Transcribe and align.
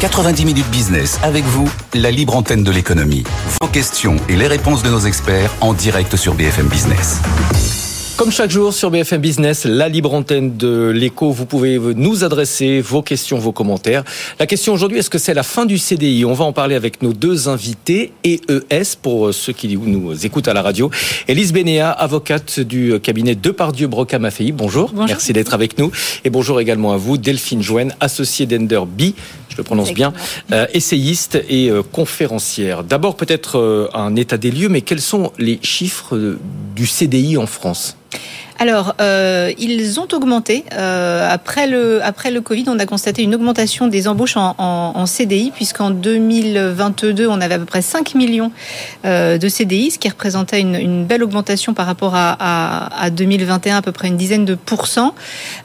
90 0.00 0.44
minutes 0.44 0.70
business 0.70 1.18
avec 1.22 1.44
vous, 1.44 1.68
la 1.94 2.10
libre 2.10 2.36
antenne 2.36 2.62
de 2.62 2.70
l'économie. 2.70 3.24
Vos 3.60 3.68
questions 3.68 4.16
et 4.28 4.36
les 4.36 4.46
réponses 4.46 4.82
de 4.82 4.90
nos 4.90 5.00
experts 5.00 5.50
en 5.60 5.72
direct 5.72 6.16
sur 6.16 6.34
BFM 6.34 6.66
Business. 6.68 7.20
Comme 8.16 8.32
chaque 8.32 8.50
jour 8.50 8.72
sur 8.72 8.90
BFM 8.90 9.20
Business, 9.20 9.66
la 9.66 9.90
libre 9.90 10.14
antenne 10.14 10.56
de 10.56 10.88
l'écho, 10.88 11.32
vous 11.32 11.44
pouvez 11.44 11.78
nous 11.78 12.24
adresser 12.24 12.80
vos 12.80 13.02
questions, 13.02 13.38
vos 13.38 13.52
commentaires. 13.52 14.04
La 14.40 14.46
question 14.46 14.72
aujourd'hui, 14.72 14.98
est-ce 14.98 15.10
que 15.10 15.18
c'est 15.18 15.34
la 15.34 15.42
fin 15.42 15.66
du 15.66 15.76
CDI 15.76 16.24
On 16.24 16.32
va 16.32 16.46
en 16.46 16.54
parler 16.54 16.76
avec 16.76 17.02
nos 17.02 17.12
deux 17.12 17.50
invités, 17.50 18.12
EES, 18.24 18.96
pour 19.02 19.34
ceux 19.34 19.52
qui 19.52 19.76
nous 19.76 20.24
écoutent 20.24 20.48
à 20.48 20.54
la 20.54 20.62
radio. 20.62 20.90
Elise 21.28 21.52
Bénéa, 21.52 21.90
avocate 21.90 22.58
du 22.58 22.98
cabinet 23.00 23.34
Depardieu 23.34 23.86
Broca 23.86 24.18
Maffei. 24.18 24.50
Bonjour. 24.50 24.92
bonjour. 24.92 25.08
Merci 25.08 25.34
d'être 25.34 25.52
avec 25.52 25.76
nous. 25.76 25.92
Et 26.24 26.30
bonjour 26.30 26.58
également 26.58 26.94
à 26.94 26.96
vous, 26.96 27.18
Delphine 27.18 27.62
Jouen, 27.62 27.88
associée 28.00 28.46
d'Ender 28.46 28.80
B, 28.86 29.12
je 29.50 29.58
le 29.58 29.62
prononce 29.62 29.92
bien, 29.92 30.14
euh, 30.52 30.66
essayiste 30.72 31.38
et 31.48 31.70
euh, 31.70 31.82
conférencière. 31.82 32.82
D'abord 32.82 33.16
peut-être 33.16 33.58
euh, 33.58 33.88
un 33.92 34.16
état 34.16 34.38
des 34.38 34.50
lieux, 34.50 34.70
mais 34.70 34.80
quels 34.80 35.02
sont 35.02 35.32
les 35.38 35.58
chiffres 35.62 36.38
du 36.74 36.86
CDI 36.86 37.36
en 37.36 37.46
France? 37.46 37.96
Alors, 38.58 38.94
euh, 39.00 39.52
ils 39.58 40.00
ont 40.00 40.08
augmenté. 40.12 40.64
Euh, 40.72 41.28
après, 41.30 41.66
le, 41.66 42.02
après 42.02 42.30
le 42.30 42.40
Covid, 42.40 42.64
on 42.68 42.78
a 42.78 42.86
constaté 42.86 43.22
une 43.22 43.34
augmentation 43.34 43.86
des 43.86 44.08
embauches 44.08 44.36
en, 44.36 44.54
en, 44.58 45.06
CDI, 45.06 45.52
puisqu'en 45.54 45.90
2022, 45.90 47.26
on 47.26 47.40
avait 47.40 47.54
à 47.54 47.58
peu 47.58 47.66
près 47.66 47.82
5 47.82 48.14
millions 48.14 48.50
euh, 49.04 49.36
de 49.36 49.48
CDI, 49.48 49.90
ce 49.90 49.98
qui 49.98 50.08
représentait 50.08 50.60
une, 50.60 51.04
belle 51.04 51.22
augmentation 51.22 51.74
par 51.74 51.86
rapport 51.86 52.14
à, 52.14 52.36
à, 52.38 53.04
à, 53.04 53.10
2021, 53.10 53.76
à 53.76 53.82
peu 53.82 53.92
près 53.92 54.08
une 54.08 54.16
dizaine 54.16 54.44
de 54.44 54.54
pourcents. 54.54 55.14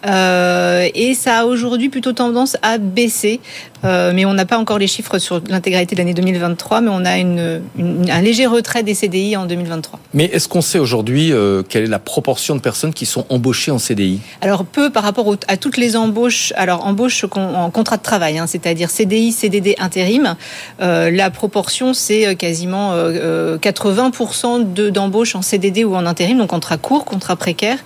Et 0.04 1.14
ça 1.16 1.40
a 1.40 1.46
aujourd'hui 1.46 1.90
plutôt 1.90 2.12
tendance 2.12 2.58
à 2.62 2.78
baisser. 2.78 3.40
Mais 3.84 4.26
on 4.26 4.34
n'a 4.34 4.46
pas 4.46 4.58
encore 4.58 4.78
les 4.78 4.88
chiffres 4.88 5.18
sur 5.18 5.42
l'intégralité 5.48 5.96
de 5.96 6.02
l'année 6.02 6.14
2023, 6.14 6.82
mais 6.82 6.92
on 6.92 7.06
a 7.06 7.18
une, 7.18 7.62
un 8.10 8.22
léger 8.22 8.46
retrait 8.46 8.84
des 8.84 8.94
CDI 8.94 9.38
en 9.38 9.46
2023. 9.46 10.00
Mais 10.14 10.26
est-ce 10.26 10.48
qu'on 10.48 10.62
sait 10.62 10.80
aujourd'hui 10.80 11.32
quelle 11.70 11.84
est 11.86 11.88
la 11.88 12.00
proportion 12.00 12.41
de 12.50 12.60
personnes 12.60 12.94
qui 12.94 13.06
sont 13.06 13.26
embauchées 13.30 13.72
en 13.72 13.80
CDI 13.80 14.20
Alors 14.42 14.66
peu 14.66 14.90
par 14.90 15.04
rapport 15.04 15.36
à 15.48 15.58
toutes 15.58 15.78
les 15.78 15.96
embauches. 15.96 16.54
Alors 16.56 16.86
embauche 16.86 17.26
en 17.36 17.70
contrat 17.72 17.98
de 17.98 18.02
travail, 18.04 18.38
hein, 18.38 18.48
c'est-à-dire 18.48 18.90
CDI, 18.90 19.32
CDD, 19.32 19.76
intérim. 19.80 20.36
Euh, 20.82 21.12
la 21.12 21.30
proportion 21.30 21.94
c'est 21.94 22.28
euh, 22.28 22.36
quasiment 22.36 22.94
euh, 22.94 23.58
80% 23.58 24.74
de 24.74 24.90
d'embauche 24.90 25.36
en 25.36 25.42
CDD 25.42 25.84
ou 25.84 25.96
en 25.96 26.06
intérim, 26.06 26.38
donc 26.38 26.50
contrat 26.50 26.78
court, 26.78 27.06
contrat 27.06 27.36
précaire, 27.36 27.78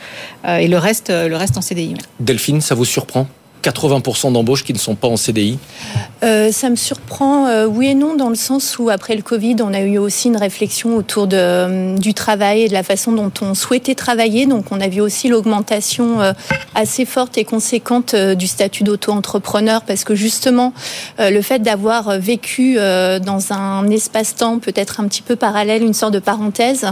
euh, 0.46 0.58
et 0.58 0.68
le 0.68 0.78
reste, 0.78 1.10
le 1.10 1.36
reste 1.36 1.58
en 1.58 1.62
CDI. 1.62 1.96
Delphine, 2.20 2.62
ça 2.62 2.76
vous 2.76 2.86
surprend? 2.86 3.28
80% 3.66 4.32
d'embauches 4.32 4.64
qui 4.64 4.74
ne 4.74 4.78
sont 4.78 4.94
pas 4.96 5.08
en 5.08 5.18
CDI 5.18 5.58
euh, 6.24 6.52
Ça 6.52 6.70
me 6.70 6.76
surprend, 6.76 7.48
euh, 7.48 7.66
oui 7.66 7.88
et 7.88 7.96
non, 7.96 8.16
dans 8.16 8.30
le 8.30 8.36
sens 8.36 8.78
où 8.78 8.90
après 8.90 9.16
le 9.16 9.24
Covid, 9.24 9.56
on 9.62 9.74
a 9.74 9.82
eu 9.82 9.98
aussi 9.98 10.28
une 10.28 10.38
réflexion 10.38 10.96
autour 10.96 11.28
euh, 11.34 11.98
du 11.98 12.14
travail 12.14 12.62
et 12.62 12.68
de 12.68 12.74
la 12.74 12.84
façon 12.84 13.12
dont 13.12 13.32
on 13.42 13.56
souhaitait 13.56 13.96
travailler. 13.96 14.46
Donc 14.46 14.72
on 14.72 14.80
a 14.80 14.88
vu 14.88 15.02
aussi 15.02 15.30
l'augmentation 15.30 16.20
assez 16.76 17.06
forte 17.06 17.38
et 17.38 17.44
conséquente 17.44 18.16
du 18.16 18.48
statut 18.48 18.84
d'auto-entrepreneur 18.84 19.82
parce 19.82 20.04
que 20.04 20.16
justement, 20.16 20.74
le 21.20 21.42
fait 21.42 21.60
d'avoir 21.60 22.20
vécu 22.20 22.76
dans 22.76 23.54
un 23.54 23.88
espace-temps 23.90 24.60
peut-être 24.60 25.00
un 25.00 25.08
petit 25.08 25.22
peu 25.22 25.36
parallèle, 25.36 25.84
une 25.84 25.94
sorte 25.94 26.14
de 26.14 26.20
parenthèse, 26.20 26.86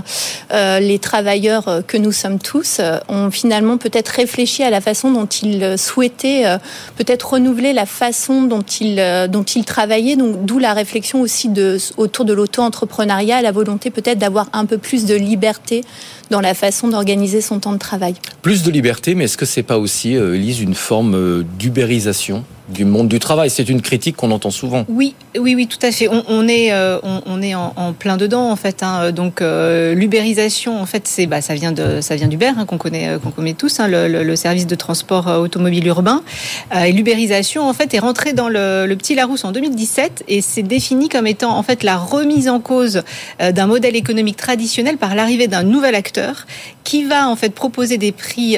les 0.52 1.00
travailleurs 1.00 1.82
que 1.88 1.98
nous 1.98 2.12
sommes 2.12 2.40
tous 2.40 2.82
ont 3.10 3.32
finalement 3.32 3.78
peut-être 3.78 4.10
réfléchi 4.10 4.64
à 4.64 4.70
la 4.70 4.82
façon 4.82 5.12
dont 5.12 5.28
ils 5.28 5.78
souhaitaient 5.78 6.58
peut-être 6.96 7.34
renouveler 7.34 7.74
la 7.74 7.86
façon 7.86 8.44
dont 8.44 8.62
il, 8.62 9.00
euh, 9.00 9.28
travaillait, 9.66 10.16
d'où 10.16 10.60
la 10.60 10.74
réflexion 10.74 11.22
aussi 11.22 11.50
autour 11.98 12.26
de 12.26 12.34
l'auto-entrepreneuriat, 12.34 13.42
la 13.42 13.52
volonté 13.52 13.90
peut-être 13.90 14.20
d'avoir 14.20 14.48
un 14.54 14.66
peu 14.66 14.78
plus 14.78 15.06
de 15.06 15.16
liberté 15.16 15.84
dans 16.30 16.42
la 16.42 16.54
façon 16.54 16.88
d'organiser 16.88 17.42
son 17.42 17.60
temps 17.60 17.74
de 17.74 17.78
travail. 17.78 18.16
Plus 18.42 18.64
de 18.64 18.72
liberté, 18.72 19.16
mais 19.16 19.26
est-ce 19.26 19.38
que 19.38 19.46
c'est 19.46 19.64
pas 19.64 19.78
aussi, 19.78 20.16
euh, 20.16 20.36
Elise, 20.36 20.62
une 20.62 20.76
forme 20.76 21.16
euh, 21.16 21.44
d'ubérisation? 21.60 22.44
Du 22.70 22.86
monde 22.86 23.08
du 23.08 23.20
travail. 23.20 23.50
C'est 23.50 23.70
une 23.70 23.82
critique 23.82 24.16
qu'on 24.16 24.32
entend 24.32 24.52
souvent. 24.52 24.86
Oui, 24.88 25.16
oui, 25.38 25.56
oui, 25.56 25.68
tout 25.68 25.84
à 25.86 25.92
fait. 25.92 26.08
On, 26.10 26.48
est, 26.48 26.72
euh, 26.72 27.00
on, 27.04 27.42
est 27.42 27.56
en, 27.56 27.74
en, 27.76 27.94
plein 27.94 28.18
dedans 28.18 28.50
en 28.50 28.56
fait. 28.56 28.84
Hein. 28.84 29.12
Donc 29.12 29.42
euh, 29.42 29.94
l'ubérisation, 29.94 30.82
en 30.82 30.86
fait, 30.86 31.08
c'est, 31.08 31.26
bah, 31.26 31.42
ça 31.42 31.56
vient 31.56 31.72
de, 31.72 32.02
ça 32.02 32.16
vient 32.16 32.28
d'Uber 32.28 32.52
hein, 32.58 32.66
qu'on 32.66 32.78
connaît, 32.78 33.10
euh, 33.10 33.20
qu'on 33.20 33.32
connaît 33.32 33.54
tous, 33.54 33.80
hein, 33.80 33.88
le, 33.90 34.36
service 34.36 34.68
de 34.68 34.76
transport 34.76 35.28
euh, 35.28 35.40
automobile 35.40 35.86
urbain. 35.88 36.24
Euh, 36.74 36.84
et 36.84 36.92
l'ubérisation, 36.92 37.68
en 37.68 37.74
fait, 37.74 37.94
est 37.94 38.00
rentrée 38.00 38.34
dans 38.34 38.50
le, 38.50 38.86
le, 38.88 38.96
petit 38.96 39.16
Larousse 39.16 39.44
en 39.44 39.52
2017 39.52 40.24
et 40.28 40.42
c'est 40.42 40.64
défini 40.64 41.10
comme 41.10 41.28
étant 41.28 41.58
en 41.58 41.64
fait 41.64 41.84
la 41.84 41.98
remise 41.98 42.48
en 42.48 42.60
cause 42.60 43.04
d'un 43.40 43.68
modèle 43.68 43.96
économique 43.96 44.38
traditionnel 44.38 44.98
par 44.98 45.16
l'arrivée 45.16 45.48
d'un 45.48 45.64
nouvel 45.64 45.96
acteur 45.96 46.46
qui 46.84 47.04
va 47.04 47.28
en 47.28 47.36
fait 47.36 47.50
proposer 47.50 47.98
des 47.98 48.12
prix 48.12 48.58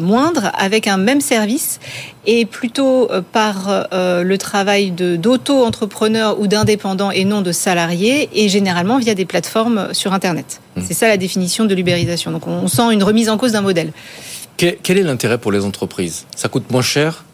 moindres 0.00 0.50
avec 0.58 0.88
un 0.88 0.96
même 0.96 1.20
service 1.20 1.78
et 2.26 2.44
plutôt 2.46 3.08
par 3.32 3.88
euh, 3.92 4.22
le 4.22 4.38
travail 4.38 4.90
d'auto-entrepreneurs 4.90 6.40
ou 6.40 6.46
d'indépendants 6.46 7.10
et 7.10 7.24
non 7.24 7.40
de 7.42 7.52
salariés, 7.52 8.28
et 8.32 8.48
généralement 8.48 8.98
via 8.98 9.14
des 9.14 9.24
plateformes 9.24 9.92
sur 9.92 10.12
Internet. 10.12 10.60
Mmh. 10.76 10.82
C'est 10.86 10.94
ça 10.94 11.08
la 11.08 11.16
définition 11.16 11.64
de 11.64 11.74
l'ubérisation. 11.74 12.30
Donc 12.30 12.46
on 12.46 12.68
sent 12.68 12.92
une 12.92 13.02
remise 13.02 13.28
en 13.28 13.36
cause 13.36 13.52
d'un 13.52 13.60
modèle. 13.60 13.92
Quel 14.56 14.98
est 14.98 15.02
l'intérêt 15.02 15.38
pour 15.38 15.52
les 15.52 15.64
entreprises? 15.64 16.26
Ça 16.36 16.48
coûte 16.48 16.70
moins 16.70 16.82
cher 16.82 17.24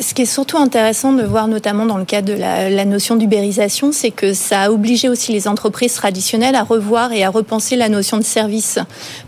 ce 0.00 0.14
qui 0.14 0.22
est 0.22 0.26
surtout 0.26 0.58
intéressant 0.58 1.12
de 1.12 1.22
voir, 1.22 1.48
notamment 1.48 1.86
dans 1.86 1.98
le 1.98 2.04
cas 2.04 2.22
de 2.22 2.32
la, 2.32 2.84
notion 2.84 3.16
d'ubérisation, 3.16 3.92
c'est 3.92 4.10
que 4.10 4.34
ça 4.34 4.62
a 4.62 4.70
obligé 4.70 5.08
aussi 5.08 5.32
les 5.32 5.48
entreprises 5.48 5.94
traditionnelles 5.94 6.54
à 6.54 6.62
revoir 6.62 7.12
et 7.12 7.24
à 7.24 7.30
repenser 7.30 7.76
la 7.76 7.88
notion 7.88 8.16
de 8.16 8.22
service. 8.22 8.78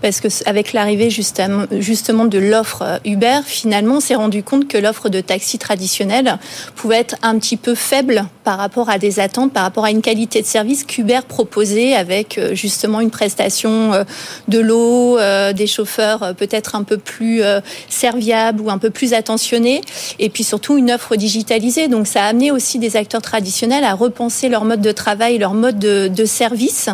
Parce 0.01 0.21
que 0.21 0.29
avec 0.47 0.73
l'arrivée 0.73 1.11
justement, 1.11 2.25
de 2.25 2.39
l'offre 2.39 3.01
Uber, 3.05 3.41
finalement, 3.45 3.97
on 3.97 4.01
s'est 4.01 4.15
rendu 4.15 4.43
compte 4.43 4.69
que 4.69 4.79
l'offre 4.79 5.09
de 5.09 5.21
taxi 5.21 5.59
traditionnelle 5.59 6.39
pouvait 6.75 6.99
être 6.99 7.17
un 7.23 7.39
petit 7.39 7.57
peu 7.57 7.75
faible 7.75 8.27
par 8.45 8.59
rapport 8.59 8.91
à 8.91 8.99
des 8.99 9.21
attentes, 9.21 9.53
par 9.53 9.63
rapport 9.63 9.85
à 9.85 9.91
une 9.91 10.03
qualité 10.03 10.43
de 10.43 10.47
service 10.47 10.85
qu'Uber 10.85 11.21
proposait 11.27 11.95
avec 11.95 12.39
euh, 12.39 12.55
justement 12.55 13.01
une 13.01 13.11
prestation 13.11 13.93
euh, 13.93 14.05
de 14.49 14.59
l'eau, 14.59 15.19
euh, 15.19 15.53
des 15.53 15.67
chauffeurs 15.67 16.35
peut-être 16.37 16.75
un 16.75 16.83
peu 16.83 16.99
plus 16.99 17.43
serviables 17.89 18.61
ou 18.61 18.71
un 18.71 18.79
peu 18.79 18.91
plus 18.91 19.15
attentionnés. 19.15 19.81
Et 20.19 20.29
puis 20.29 20.45
surtout 20.53 20.77
une 20.77 20.91
offre 20.91 21.17
digitalisée. 21.17 21.89
Donc 21.89 22.07
ça 22.07 22.25
a 22.25 22.27
amené 22.27 22.51
aussi 22.51 22.79
des 22.79 22.99
acteurs 22.99 23.23
traditionnels 23.23 23.85
à 23.85 23.95
repenser 23.95 24.51
leur 24.51 24.67
mode 24.67 24.83
de 24.83 24.93
travail, 24.93 25.39
leur 25.39 25.55
mode 25.55 25.79
de, 25.79 26.09
de 26.09 26.25
service. 26.27 26.91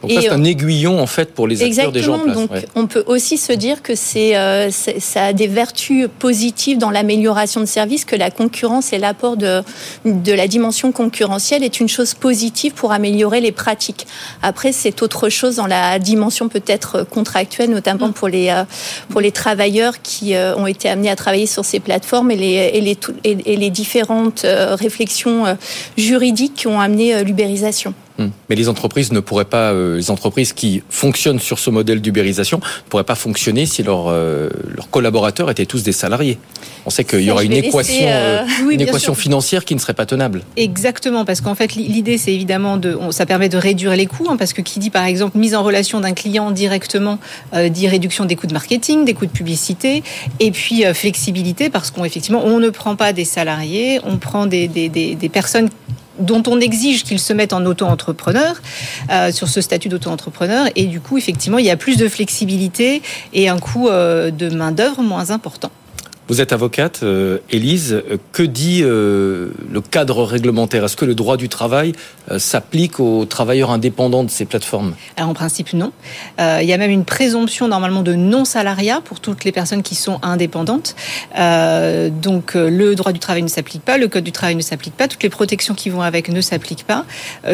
Donc 0.00 0.10
et 0.10 0.18
c'est 0.18 0.30
un 0.30 0.44
aiguillon 0.44 0.98
en 0.98 1.06
fait 1.06 1.34
pour 1.34 1.46
les 1.46 1.62
acteurs 1.62 1.92
déjà 1.92 2.12
en 2.12 2.20
place. 2.20 2.34
Donc 2.34 2.50
ouais. 2.50 2.64
on 2.74 2.86
peut 2.86 3.04
aussi 3.06 3.36
se 3.36 3.52
dire 3.52 3.82
que 3.82 3.94
c'est, 3.94 4.34
euh, 4.34 4.70
ça 4.70 5.26
a 5.26 5.32
des 5.34 5.46
vertus 5.46 6.08
positives 6.18 6.78
dans 6.78 6.88
l'amélioration 6.90 7.60
de 7.60 7.66
service, 7.66 8.06
que 8.06 8.16
la 8.16 8.30
concurrence 8.30 8.94
et 8.94 8.98
l'apport 8.98 9.36
de, 9.36 9.62
de 10.06 10.32
la 10.32 10.48
dimension 10.48 10.90
concurrentielle 10.90 11.62
est 11.64 11.80
une 11.80 11.90
chose 11.90 12.14
positive 12.14 12.72
pour 12.72 12.92
améliorer 12.92 13.42
les 13.42 13.52
pratiques. 13.52 14.06
Après 14.40 14.72
c'est 14.72 15.02
autre 15.02 15.28
chose 15.28 15.56
dans 15.56 15.66
la 15.66 15.98
dimension 15.98 16.48
peut-être 16.48 17.02
contractuelle, 17.02 17.68
notamment 17.68 18.08
mmh. 18.08 18.14
pour 18.14 18.28
les 18.28 18.48
euh, 18.48 18.64
pour 19.10 19.20
les 19.20 19.32
travailleurs 19.32 20.00
qui 20.00 20.34
euh, 20.34 20.56
ont 20.56 20.66
été 20.66 20.88
amenés 20.88 21.10
à 21.10 21.16
travailler 21.16 21.46
sur 21.46 21.66
ces 21.66 21.78
plateformes 21.78 22.30
et 22.30 22.36
les, 22.36 22.70
et 22.72 22.80
les 22.80 22.96
et, 23.24 23.36
et 23.52 23.56
les 23.56 23.70
différentes 23.70 24.44
euh, 24.44 24.74
réflexions 24.74 25.46
euh, 25.46 25.54
juridiques 25.96 26.54
qui 26.54 26.66
ont 26.66 26.80
amené 26.80 27.14
euh, 27.14 27.22
l'ubérisation. 27.22 27.94
Hum. 28.18 28.30
Mais 28.50 28.56
les 28.56 28.68
entreprises 28.68 29.10
ne 29.10 29.20
pourraient 29.20 29.46
pas, 29.46 29.72
euh, 29.72 29.96
les 29.96 30.10
entreprises 30.10 30.52
qui 30.52 30.82
fonctionnent 30.90 31.38
sur 31.38 31.58
ce 31.58 31.70
modèle 31.70 32.02
d'ubérisation 32.02 32.58
ne 32.58 32.90
pourraient 32.90 33.04
pas 33.04 33.14
fonctionner 33.14 33.64
si 33.64 33.82
leurs 33.82 34.08
euh, 34.08 34.50
leurs 34.76 34.90
collaborateurs 34.90 35.50
étaient 35.50 35.64
tous 35.64 35.82
des 35.82 35.92
salariés. 35.92 36.38
On 36.84 36.90
sait 36.90 37.04
qu'il 37.04 37.22
y 37.22 37.30
aura 37.30 37.42
une 37.42 37.52
équation, 37.52 38.06
euh... 38.06 38.44
oui, 38.66 38.74
une 38.74 38.82
équation 38.82 39.14
financière 39.14 39.64
qui 39.64 39.74
ne 39.74 39.80
serait 39.80 39.94
pas 39.94 40.04
tenable. 40.04 40.42
Exactement, 40.56 41.24
parce 41.24 41.40
qu'en 41.40 41.54
fait 41.54 41.74
l'idée 41.74 42.18
c'est 42.18 42.34
évidemment 42.34 42.76
de, 42.76 42.98
ça 43.10 43.24
permet 43.24 43.48
de 43.48 43.56
réduire 43.56 43.96
les 43.96 44.06
coûts, 44.06 44.26
hein, 44.28 44.36
parce 44.36 44.52
que 44.52 44.60
qui 44.60 44.78
dit 44.78 44.90
par 44.90 45.06
exemple 45.06 45.38
mise 45.38 45.54
en 45.54 45.62
relation 45.62 46.00
d'un 46.00 46.12
client 46.12 46.50
directement 46.50 47.18
euh, 47.54 47.70
dit 47.70 47.88
réduction 47.88 48.26
des 48.26 48.36
coûts 48.36 48.46
de 48.46 48.52
marketing, 48.52 49.06
des 49.06 49.14
coûts 49.14 49.26
de 49.26 49.30
publicité, 49.30 50.02
et 50.38 50.50
puis 50.50 50.84
euh, 50.84 50.92
flexibilité, 50.92 51.70
parce 51.70 51.90
qu'on 51.90 52.04
effectivement 52.04 52.44
on 52.44 52.60
ne 52.60 52.68
prend 52.68 52.94
pas 52.94 53.14
des 53.14 53.24
salariés, 53.24 54.00
on 54.04 54.18
prend 54.18 54.44
des, 54.46 54.68
des, 54.68 54.90
des, 54.90 55.14
des 55.14 55.28
personnes 55.30 55.70
dont 56.18 56.42
on 56.46 56.60
exige 56.60 57.04
qu'ils 57.04 57.20
se 57.20 57.32
mettent 57.32 57.52
en 57.52 57.64
auto-entrepreneur, 57.64 58.60
euh, 59.10 59.32
sur 59.32 59.48
ce 59.48 59.60
statut 59.60 59.88
d'auto-entrepreneur. 59.88 60.66
Et 60.76 60.86
du 60.86 61.00
coup, 61.00 61.18
effectivement, 61.18 61.58
il 61.58 61.66
y 61.66 61.70
a 61.70 61.76
plus 61.76 61.96
de 61.96 62.08
flexibilité 62.08 63.02
et 63.32 63.48
un 63.48 63.58
coût 63.58 63.88
euh, 63.88 64.30
de 64.30 64.48
main-d'œuvre 64.48 65.02
moins 65.02 65.30
important. 65.30 65.70
Vous 66.32 66.40
êtes 66.40 66.54
avocate, 66.54 67.00
euh, 67.02 67.40
Élise. 67.50 67.92
Euh, 67.92 68.16
que 68.32 68.42
dit 68.42 68.80
euh, 68.82 69.48
le 69.70 69.82
cadre 69.82 70.24
réglementaire? 70.24 70.82
Est-ce 70.82 70.96
que 70.96 71.04
le 71.04 71.14
droit 71.14 71.36
du 71.36 71.50
travail 71.50 71.92
s'applique 72.38 73.00
aux 73.00 73.26
travailleurs 73.26 73.70
indépendants 73.70 74.24
de 74.24 74.30
ces 74.30 74.46
plateformes? 74.46 74.94
En 75.20 75.34
principe 75.34 75.74
non. 75.74 75.92
il 76.38 76.64
y 76.64 76.72
a 76.72 76.78
même 76.78 76.90
une 76.90 77.04
présomption 77.04 77.68
normalement 77.68 78.02
de 78.02 78.14
non-salariat 78.14 79.02
pour 79.04 79.20
toutes 79.20 79.44
les 79.44 79.52
personnes 79.52 79.82
qui 79.82 79.96
sont 79.96 80.20
indépendantes. 80.22 80.94
donc 81.34 82.54
le 82.54 82.94
droit 82.94 83.12
du 83.12 83.18
travail 83.18 83.42
ne 83.42 83.48
s'applique 83.48 83.82
pas, 83.82 83.98
le 83.98 84.06
code 84.06 84.22
du 84.22 84.30
travail 84.30 84.54
ne 84.54 84.62
s'applique 84.62 84.96
pas, 84.96 85.08
toutes 85.08 85.24
les 85.24 85.30
protections 85.30 85.74
qui 85.74 85.90
vont 85.90 86.00
avec 86.00 86.28
ne 86.28 86.40
s'appliquent 86.40 86.86
pas, 86.86 87.04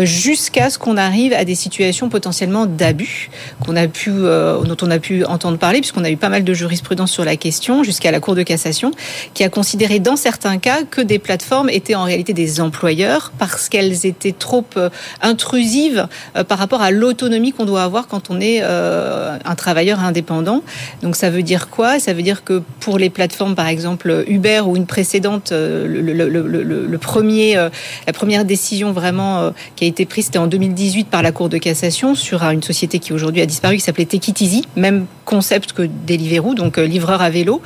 jusqu'à 0.02 0.68
ce 0.68 0.78
qu'on 0.78 0.98
arrive 0.98 1.32
à 1.32 1.46
des 1.46 1.54
situations 1.54 2.10
potentiellement 2.10 2.66
d'abus 2.66 3.30
dont 3.66 3.72
on 4.82 4.90
a 4.90 4.98
pu 4.98 5.24
entendre 5.24 5.56
parler, 5.56 5.80
puisqu'on 5.80 6.04
a 6.04 6.10
eu 6.10 6.18
pas 6.18 6.28
mal 6.28 6.44
de 6.44 6.52
jurisprudence 6.52 7.10
sur 7.10 7.24
la 7.24 7.36
question, 7.36 7.82
jusqu'à 7.82 8.10
la 8.10 8.20
Cour 8.20 8.34
de 8.34 8.42
cassation, 8.42 8.67
qui 9.34 9.44
a 9.44 9.48
considéré 9.48 9.98
dans 9.98 10.16
certains 10.16 10.58
cas 10.58 10.82
que 10.88 11.00
des 11.00 11.18
plateformes 11.18 11.70
étaient 11.70 11.94
en 11.94 12.04
réalité 12.04 12.32
des 12.32 12.60
employeurs 12.60 13.32
parce 13.38 13.68
qu'elles 13.68 14.06
étaient 14.06 14.32
trop 14.32 14.64
euh, 14.76 14.90
intrusives 15.22 16.08
euh, 16.36 16.44
par 16.44 16.58
rapport 16.58 16.82
à 16.82 16.90
l'autonomie 16.90 17.52
qu'on 17.52 17.64
doit 17.64 17.82
avoir 17.82 18.06
quand 18.08 18.30
on 18.30 18.40
est 18.40 18.60
euh, 18.62 19.36
un 19.44 19.54
travailleur 19.54 20.00
indépendant. 20.00 20.62
Donc 21.02 21.16
ça 21.16 21.30
veut 21.30 21.42
dire 21.42 21.68
quoi? 21.68 21.98
Ça 21.98 22.12
veut 22.12 22.22
dire 22.22 22.44
que 22.44 22.62
pour 22.80 22.98
les 22.98 23.10
plateformes, 23.10 23.54
par 23.54 23.68
exemple 23.68 24.24
Uber 24.26 24.62
ou 24.66 24.76
une 24.76 24.86
précédente, 24.86 25.52
le, 25.52 26.96
premier, 26.98 27.54
la 27.54 28.12
première 28.12 28.44
décision 28.44 28.92
vraiment 28.92 29.52
qui 29.76 29.84
a 29.84 29.86
été 29.86 30.06
prise, 30.06 30.26
c'était 30.26 30.38
en 30.38 30.46
2018 30.46 31.08
par 31.08 31.22
la 31.22 31.32
Cour 31.32 31.48
de 31.48 31.58
cassation 31.58 32.14
sur 32.14 32.42
une 32.42 32.62
société 32.62 32.98
qui 32.98 33.12
aujourd'hui 33.12 33.42
a 33.42 33.46
disparu, 33.46 33.76
qui 33.76 33.82
s'appelait 33.82 34.08
Easy, 34.40 34.64
même 34.76 35.06
concept 35.24 35.72
que 35.72 35.82
Deliveroo, 36.06 36.54
donc 36.54 36.76
livreur 36.78 37.22
à 37.22 37.30
vélo, 37.30 37.62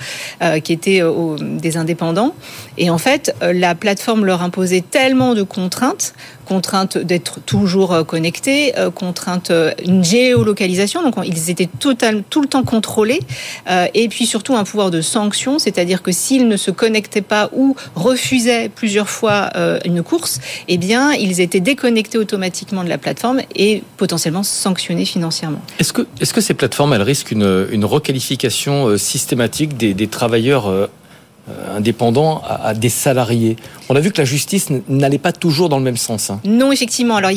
qui 0.64 0.72
était 0.82 1.02
des 1.40 1.76
indépendants. 1.76 2.34
Et 2.76 2.90
en 2.90 2.98
fait, 2.98 3.34
la 3.40 3.74
plateforme 3.74 4.24
leur 4.24 4.42
imposait 4.42 4.82
tellement 4.82 5.34
de 5.34 5.42
contraintes 5.42 6.14
contrainte 6.52 6.98
d'être 6.98 7.40
toujours 7.40 7.92
euh, 7.92 8.04
connectés, 8.04 8.78
euh, 8.78 8.90
contrainte 8.90 9.50
euh, 9.50 9.70
une 9.86 10.04
géolocalisation, 10.04 11.02
donc 11.02 11.14
ils 11.24 11.50
étaient 11.50 11.68
total, 11.78 12.22
tout 12.28 12.42
le 12.42 12.48
temps 12.48 12.62
contrôlés, 12.62 13.20
et 13.94 14.08
puis 14.08 14.26
surtout 14.26 14.54
un 14.54 14.64
pouvoir 14.64 14.90
de 14.90 15.00
sanction, 15.00 15.58
c'est-à-dire 15.58 16.02
que 16.02 16.12
s'ils 16.12 16.48
ne 16.48 16.56
se 16.56 16.70
connectaient 16.70 17.22
pas 17.22 17.50
ou 17.54 17.76
refusaient 17.94 18.68
plusieurs 18.68 19.08
fois 19.08 19.50
une 19.84 20.02
course, 20.02 20.40
eh 20.68 20.76
bien 20.76 21.12
ils 21.12 21.40
étaient 21.40 21.60
déconnectés 21.60 22.18
automatiquement 22.18 22.84
de 22.84 22.88
la 22.88 22.98
plateforme 22.98 23.40
et 23.54 23.82
potentiellement 23.96 24.42
sanctionnés 24.42 25.04
financièrement. 25.04 25.60
Est-ce 25.78 25.92
que, 25.92 26.02
est 26.20 26.24
-ce 26.24 26.34
que 26.34 26.40
ces 26.40 26.54
plateformes, 26.54 26.92
elles 26.94 27.02
risquent 27.02 27.32
une, 27.32 27.84
requalification 27.84 28.96
systématique 28.98 29.76
des, 29.76 30.06
travailleurs 30.08 30.66
euh, 30.66 30.81
indépendants 31.74 32.42
à, 32.48 32.74
des 32.74 32.88
salariés. 32.88 33.56
On 33.88 33.96
a 33.96 34.00
vu 34.00 34.12
que 34.12 34.18
la 34.18 34.24
justice 34.24 34.68
n'allait 34.88 35.18
pas 35.18 35.32
toujours 35.32 35.68
dans 35.68 35.78
le 35.78 35.82
même 35.82 35.96
sens. 35.96 36.30
Hein. 36.30 36.40
Non, 36.44 36.70
effectivement. 36.72 37.16
Alors, 37.16 37.30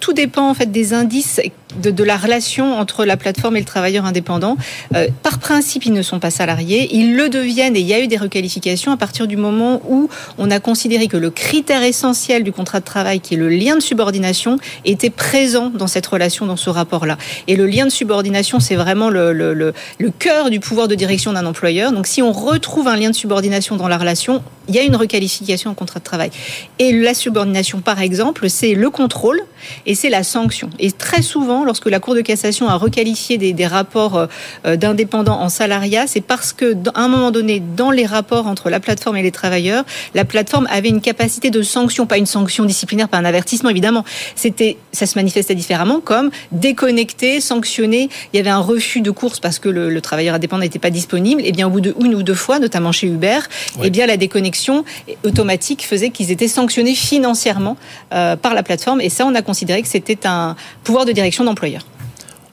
tout 0.00 0.12
dépend 0.12 0.50
en 0.50 0.54
fait 0.54 0.70
des 0.70 0.94
indices 0.94 1.40
de, 1.80 2.04
la 2.04 2.16
relation 2.16 2.74
entre 2.78 3.04
la 3.04 3.16
plateforme 3.16 3.56
et 3.56 3.60
le 3.60 3.64
travailleur 3.64 4.04
indépendant. 4.04 4.56
Euh, 4.94 5.06
par 5.22 5.38
principe, 5.38 5.86
ils 5.86 5.92
ne 5.92 6.02
sont 6.02 6.18
pas 6.18 6.30
salariés. 6.30 6.88
Ils 6.92 7.16
le 7.16 7.28
deviennent 7.28 7.76
et 7.76 7.80
il 7.80 7.86
y 7.86 7.94
a 7.94 8.00
eu 8.00 8.08
des 8.08 8.16
requalifications 8.16 8.92
à 8.92 8.96
partir 8.96 9.26
du 9.26 9.36
moment 9.36 9.80
où 9.88 10.10
on 10.38 10.50
a 10.50 10.58
considéré 10.58 11.06
que 11.06 11.16
le 11.16 11.30
critère 11.30 11.82
essentiel 11.82 12.42
du 12.42 12.52
contrat 12.52 12.80
de 12.80 12.84
travail, 12.84 13.20
qui 13.20 13.34
est 13.34 13.38
le 13.38 13.48
lien 13.48 13.76
de 13.76 13.80
subordination, 13.80 14.58
était 14.84 15.10
présent 15.10 15.70
dans 15.70 15.86
cette 15.86 16.06
relation, 16.06 16.46
dans 16.46 16.56
ce 16.56 16.68
rapport-là. 16.68 17.16
Et 17.46 17.56
le 17.56 17.66
lien 17.66 17.86
de 17.86 17.90
subordination, 17.90 18.60
c'est 18.60 18.76
vraiment 18.76 19.08
le 19.08 19.72
cœur 20.18 20.50
du 20.50 20.60
pouvoir 20.60 20.88
de 20.88 20.94
direction 20.94 21.32
d'un 21.32 21.46
employeur. 21.46 21.92
Donc, 21.92 22.06
si 22.06 22.22
on 22.22 22.32
retrouve 22.32 22.88
un 22.88 22.96
lien 22.96 23.10
de 23.10 23.14
subordination 23.14 23.51
dans 23.76 23.88
la 23.88 23.98
relation, 23.98 24.42
il 24.68 24.74
y 24.74 24.78
a 24.78 24.82
une 24.82 24.96
requalification 24.96 25.70
en 25.70 25.74
contrat 25.74 26.00
de 26.00 26.04
travail. 26.04 26.30
Et 26.78 26.92
la 26.92 27.14
subordination, 27.14 27.80
par 27.80 28.00
exemple, 28.00 28.48
c'est 28.48 28.74
le 28.74 28.90
contrôle 28.90 29.40
et 29.86 29.94
c'est 29.94 30.10
la 30.10 30.22
sanction. 30.22 30.70
Et 30.78 30.92
très 30.92 31.22
souvent, 31.22 31.64
lorsque 31.64 31.86
la 31.86 32.00
Cour 32.00 32.14
de 32.14 32.20
cassation 32.20 32.68
a 32.68 32.74
requalifié 32.74 33.38
des, 33.38 33.66
rapports 33.66 34.16
euh, 34.16 34.26
euh, 34.66 34.76
d'indépendants 34.76 35.40
en 35.40 35.48
salariat, 35.48 36.06
c'est 36.06 36.20
parce 36.20 36.52
que, 36.52 36.76
à 36.94 37.02
un 37.02 37.08
moment 37.08 37.30
donné, 37.30 37.62
dans 37.76 37.90
les 37.90 38.06
rapports 38.06 38.46
entre 38.46 38.70
la 38.70 38.80
plateforme 38.80 39.16
et 39.16 39.22
les 39.22 39.30
travailleurs, 39.30 39.84
la 40.14 40.24
plateforme 40.24 40.66
avait 40.70 40.88
une 40.88 41.00
capacité 41.00 41.50
de 41.50 41.62
sanction, 41.62 42.06
pas 42.06 42.18
une 42.18 42.26
sanction 42.26 42.64
disciplinaire, 42.64 43.08
pas 43.08 43.18
un 43.18 43.24
avertissement, 43.24 43.70
évidemment. 43.70 44.04
C'était, 44.34 44.78
ça 44.92 45.06
se 45.06 45.16
manifestait 45.16 45.54
différemment, 45.54 46.00
comme 46.00 46.30
déconnecté, 46.50 47.40
sanctionné. 47.40 48.08
Il 48.32 48.36
y 48.36 48.40
avait 48.40 48.50
un 48.50 48.58
refus 48.58 49.00
de 49.00 49.10
course 49.10 49.40
parce 49.40 49.58
que 49.58 49.68
le, 49.68 49.90
le 49.90 50.00
travailleur 50.00 50.34
indépendant 50.34 50.62
n'était 50.62 50.78
pas 50.78 50.90
disponible. 50.90 51.42
Et 51.44 51.52
bien, 51.52 51.66
au 51.66 51.70
bout 51.70 51.80
de 51.80 51.94
une 52.00 52.14
ou 52.14 52.22
deux 52.22 52.34
fois, 52.34 52.58
notamment 52.58 52.92
chez 52.92 53.06
Uber, 53.06 53.38
et 53.78 53.86
eh 53.86 53.90
bien 53.90 54.06
la 54.06 54.16
déconnexion 54.16 54.51
automatique 55.24 55.86
faisait 55.86 56.10
qu'ils 56.10 56.30
étaient 56.30 56.48
sanctionnés 56.48 56.94
financièrement 56.94 57.76
euh, 58.12 58.36
par 58.36 58.54
la 58.54 58.62
plateforme. 58.62 59.00
Et 59.00 59.08
ça, 59.08 59.26
on 59.26 59.34
a 59.34 59.42
considéré 59.42 59.82
que 59.82 59.88
c'était 59.88 60.26
un 60.26 60.56
pouvoir 60.84 61.04
de 61.04 61.12
direction 61.12 61.44
d'employeur. 61.44 61.86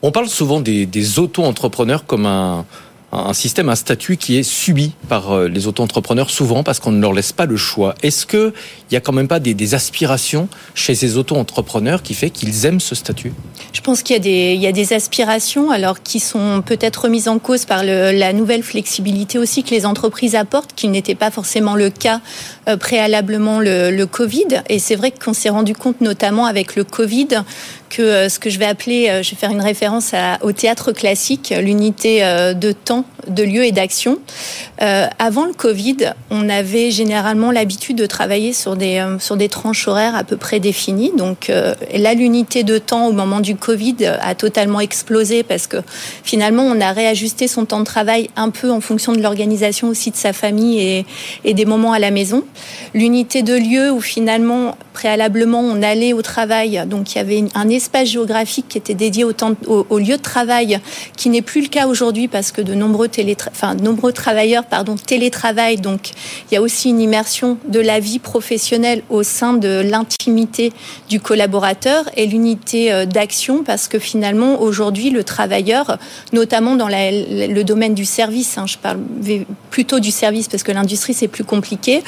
On 0.01 0.12
parle 0.12 0.30
souvent 0.30 0.62
des, 0.62 0.86
des 0.86 1.19
auto-entrepreneurs 1.19 2.06
comme 2.06 2.25
un, 2.25 2.66
un 3.11 3.33
système, 3.33 3.69
un 3.69 3.75
statut 3.75 4.17
qui 4.17 4.38
est 4.38 4.44
subi 4.44 4.94
par 5.07 5.31
euh, 5.31 5.47
les 5.47 5.67
auto-entrepreneurs 5.67 6.29
souvent 6.29 6.63
parce 6.63 6.79
qu'on 6.79 6.91
ne 6.91 7.01
leur 7.01 7.13
laisse 7.13 7.31
pas 7.31 7.45
le 7.45 7.57
choix. 7.57 7.95
Est-ce 8.03 8.25
qu'il 8.25 8.53
n'y 8.91 8.97
a 8.97 9.01
quand 9.01 9.13
même 9.13 9.27
pas 9.27 9.39
des, 9.39 9.73
aspirations 9.73 10.47
chez 10.73 10.95
ces 10.95 11.17
auto-entrepreneurs 11.17 12.01
qui 12.01 12.13
fait 12.13 12.29
qu'ils 12.29 12.65
aiment 12.65 12.79
ce 12.79 12.95
statut? 12.95 13.33
Je 13.73 13.81
pense 13.81 14.03
qu'il 14.03 14.15
y, 14.15 14.67
a 14.67 14.71
des, 14.71 14.94
aspirations 14.94 15.69
alors 15.69 16.01
qui 16.01 16.19
sont 16.19 16.63
peut-être 16.65 17.03
remises 17.03 17.27
en 17.27 17.38
cause 17.39 17.65
par 17.65 17.83
la 17.83 18.33
nouvelle 18.33 18.63
flexibilité 18.63 19.38
aussi 19.38 19.63
que 19.63 19.71
les 19.71 19.85
entreprises 19.85 20.35
apportent, 20.35 20.73
qui 20.75 20.88
n'était 20.88 21.15
pas 21.15 21.29
forcément 21.29 21.75
le 21.75 21.89
cas 21.89 22.21
euh, 22.67 22.77
préalablement 22.77 23.59
le, 23.59 23.91
le 23.91 24.06
Covid. 24.06 24.63
Et 24.69 24.79
c'est 24.79 24.95
vrai 24.95 25.11
qu'on 25.11 25.33
s'est 25.33 25.50
rendu 25.50 25.73
compte 25.75 26.01
notamment 26.01 26.45
avec 26.45 26.75
le 26.75 26.83
Covid 26.83 27.27
que 27.89 28.01
euh, 28.01 28.30
ce 28.30 28.39
que 28.39 28.50
je 28.50 28.59
vais 28.59 28.65
appeler, 28.65 29.09
euh, 29.09 29.24
je 29.24 29.31
vais 29.31 29.38
faire 29.38 29.51
une 29.51 29.62
référence 29.62 30.13
au 30.41 30.51
théâtre 30.51 30.91
classique, 30.91 31.53
l'unité 31.59 32.24
euh, 32.24 32.53
de 32.53 32.71
temps, 32.71 33.06
de 33.27 33.44
lieu 33.44 33.65
et 33.65 33.71
d'action. 33.71 34.18
avant 34.80 35.45
le 35.45 35.53
Covid, 35.53 36.13
on 36.31 36.50
avait 36.50 36.89
généralement 36.89 37.51
l'habitude 37.51 37.97
de 37.97 38.06
travailler 38.06 38.53
sur 38.53 38.75
des, 38.75 39.06
sur 39.19 39.38
des 39.38 39.50
tranches 39.50 39.88
horaires 39.88 40.15
à 40.15 40.24
peu 40.24 40.38
près 40.38 40.59
définies. 40.59 41.12
Donc 41.15 41.51
là, 41.94 42.13
l'unité 42.13 42.63
de 42.63 42.77
temps 42.80 43.07
au 43.07 43.12
moment 43.12 43.39
du 43.39 43.56
Covid 43.56 43.97
a 44.19 44.33
totalement 44.35 44.80
explosé 44.80 45.44
parce 45.44 45.68
que 45.68 45.77
finalement, 46.24 46.63
on 46.63 46.80
a 46.81 46.92
réajusté 46.92 47.47
son 47.47 47.65
temps 47.65 47.80
de 47.80 47.85
travail 47.85 48.30
un 48.35 48.50
peu 48.50 48.71
en 48.71 48.81
fonction 48.81 49.13
de 49.13 49.21
l'organisation 49.21 49.89
aussi 49.89 50.09
de 50.09 50.15
sa 50.15 50.33
famille 50.33 50.80
et, 50.80 51.06
et 51.44 51.53
des 51.53 51.65
moments 51.65 51.94
à 51.94 52.00
la 52.00 52.09
maison. 52.09 52.44
L'unité 52.95 53.44
de 53.44 53.53
lieu 53.53 53.92
où 53.92 54.01
finalement, 54.01 54.75
préalablement, 54.94 55.62
on 55.62 55.83
allait 55.83 56.13
au 56.13 56.21
travail, 56.21 56.83
donc 56.88 57.13
il 57.13 57.18
y 57.18 57.21
avait 57.21 57.44
un 57.53 57.69
espace 57.80 58.10
géographique 58.10 58.66
qui 58.68 58.78
était 58.78 58.94
dédié 58.94 59.24
au, 59.24 59.98
lieu 59.98 60.18
de 60.18 60.22
travail, 60.22 60.81
qui 61.16 61.30
n'est 61.30 61.42
plus 61.42 61.62
le 61.62 61.68
cas 61.68 61.88
aujourd'hui 61.88 62.28
parce 62.28 62.52
que 62.52 62.62
de 62.62 62.74
nombreux, 62.74 63.08
télétra 63.08 63.52
enfin, 63.52 63.76
travailleurs 64.14 64.66
télétravaillent. 65.06 65.78
Donc, 65.78 66.12
il 66.50 66.56
y 66.56 66.58
a 66.58 66.62
aussi 66.62 66.90
une 66.90 67.00
immersion 67.00 67.58
de 67.68 67.80
la 67.80 68.02
vie 68.02 68.20
professionnelle 68.20 69.02
au 69.10 69.24
sein 69.24 69.54
de 69.54 69.81
l'intimité 69.81 70.74
du 71.10 71.22
collaborateur 71.22 72.09
et 72.18 72.28
l'unité 72.28 72.92
euh, 72.92 73.06
d'action 73.06 73.64
parce 73.64 73.88
que 73.88 73.98
finalement, 73.98 74.62
aujourd'hui, 74.62 75.09
le 75.09 75.24
travailleur, 75.24 75.98
notamment 76.33 76.76
dans 76.76 76.90
le 76.90 77.64
domaine 77.64 77.94
du 77.94 78.06
service, 78.06 78.57
hein, 78.57 78.66
je 78.68 78.78
parle 78.78 79.00
plutôt 79.69 80.00
du 80.00 80.12
service 80.12 80.50
parce 80.50 80.64
que 80.64 80.74
l'industrie, 80.74 81.14
c'est 81.14 81.30
plus 81.30 81.45
compliqué, 81.45 82.04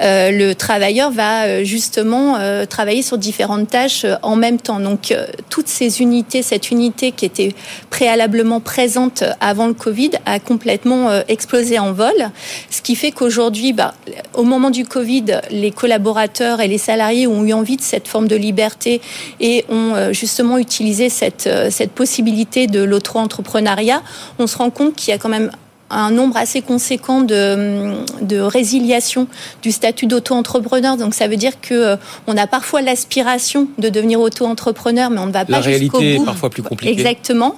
euh, 0.00 0.30
le 0.30 0.54
travailleur 0.54 1.10
va 1.10 1.44
euh, 1.44 1.64
justement 1.64 2.36
travailler 2.68 3.02
sur 3.02 3.18
différentes 3.18 3.68
tâches 3.68 4.06
en 4.22 4.36
même 4.36 4.58
temps. 4.58 4.80
Donc, 4.80 5.07
toutes 5.50 5.68
ces 5.68 6.00
unités, 6.00 6.42
cette 6.42 6.70
unité 6.70 7.12
qui 7.12 7.24
était 7.24 7.54
préalablement 7.90 8.60
présente 8.60 9.24
avant 9.40 9.66
le 9.66 9.74
Covid 9.74 10.10
a 10.26 10.40
complètement 10.40 11.10
euh, 11.10 11.22
explosé 11.28 11.78
en 11.78 11.92
vol. 11.92 12.30
Ce 12.70 12.82
qui 12.82 12.96
fait 12.96 13.12
qu'aujourd'hui, 13.12 13.72
bah, 13.72 13.94
au 14.34 14.44
moment 14.44 14.70
du 14.70 14.84
Covid, 14.84 15.40
les 15.50 15.70
collaborateurs 15.70 16.60
et 16.60 16.68
les 16.68 16.78
salariés 16.78 17.26
ont 17.26 17.44
eu 17.44 17.52
envie 17.52 17.76
de 17.76 17.82
cette 17.82 18.08
forme 18.08 18.28
de 18.28 18.36
liberté 18.36 19.00
et 19.40 19.64
ont 19.68 19.94
euh, 19.94 20.12
justement 20.12 20.58
utilisé 20.58 21.08
cette, 21.08 21.46
euh, 21.46 21.70
cette 21.70 21.92
possibilité 21.92 22.66
de 22.66 22.82
l'auto-entrepreneuriat. 22.82 24.02
On 24.38 24.46
se 24.46 24.56
rend 24.56 24.70
compte 24.70 24.94
qu'il 24.94 25.10
y 25.10 25.14
a 25.14 25.18
quand 25.18 25.28
même 25.28 25.50
un 25.90 26.10
nombre 26.10 26.36
assez 26.36 26.60
conséquent 26.60 27.22
de, 27.22 27.94
de 28.20 28.38
résiliation 28.38 29.26
du 29.62 29.72
statut 29.72 30.06
d'auto-entrepreneur. 30.06 30.96
Donc 30.96 31.14
ça 31.14 31.28
veut 31.28 31.36
dire 31.36 31.60
que 31.60 31.74
euh, 31.74 31.96
on 32.26 32.36
a 32.36 32.46
parfois 32.46 32.82
l'aspiration 32.82 33.68
de 33.78 33.88
devenir 33.88 34.20
auto-entrepreneur, 34.20 35.10
mais 35.10 35.20
on 35.20 35.26
ne 35.26 35.32
va 35.32 35.44
pas 35.44 35.60
jusqu'au 35.60 35.98
bout. 35.98 36.04
La 36.04 36.08
réalité 36.08 36.14
est 36.14 36.24
parfois 36.24 36.50
plus 36.50 36.62
compliquée. 36.62 36.92
Exactement. 36.92 37.56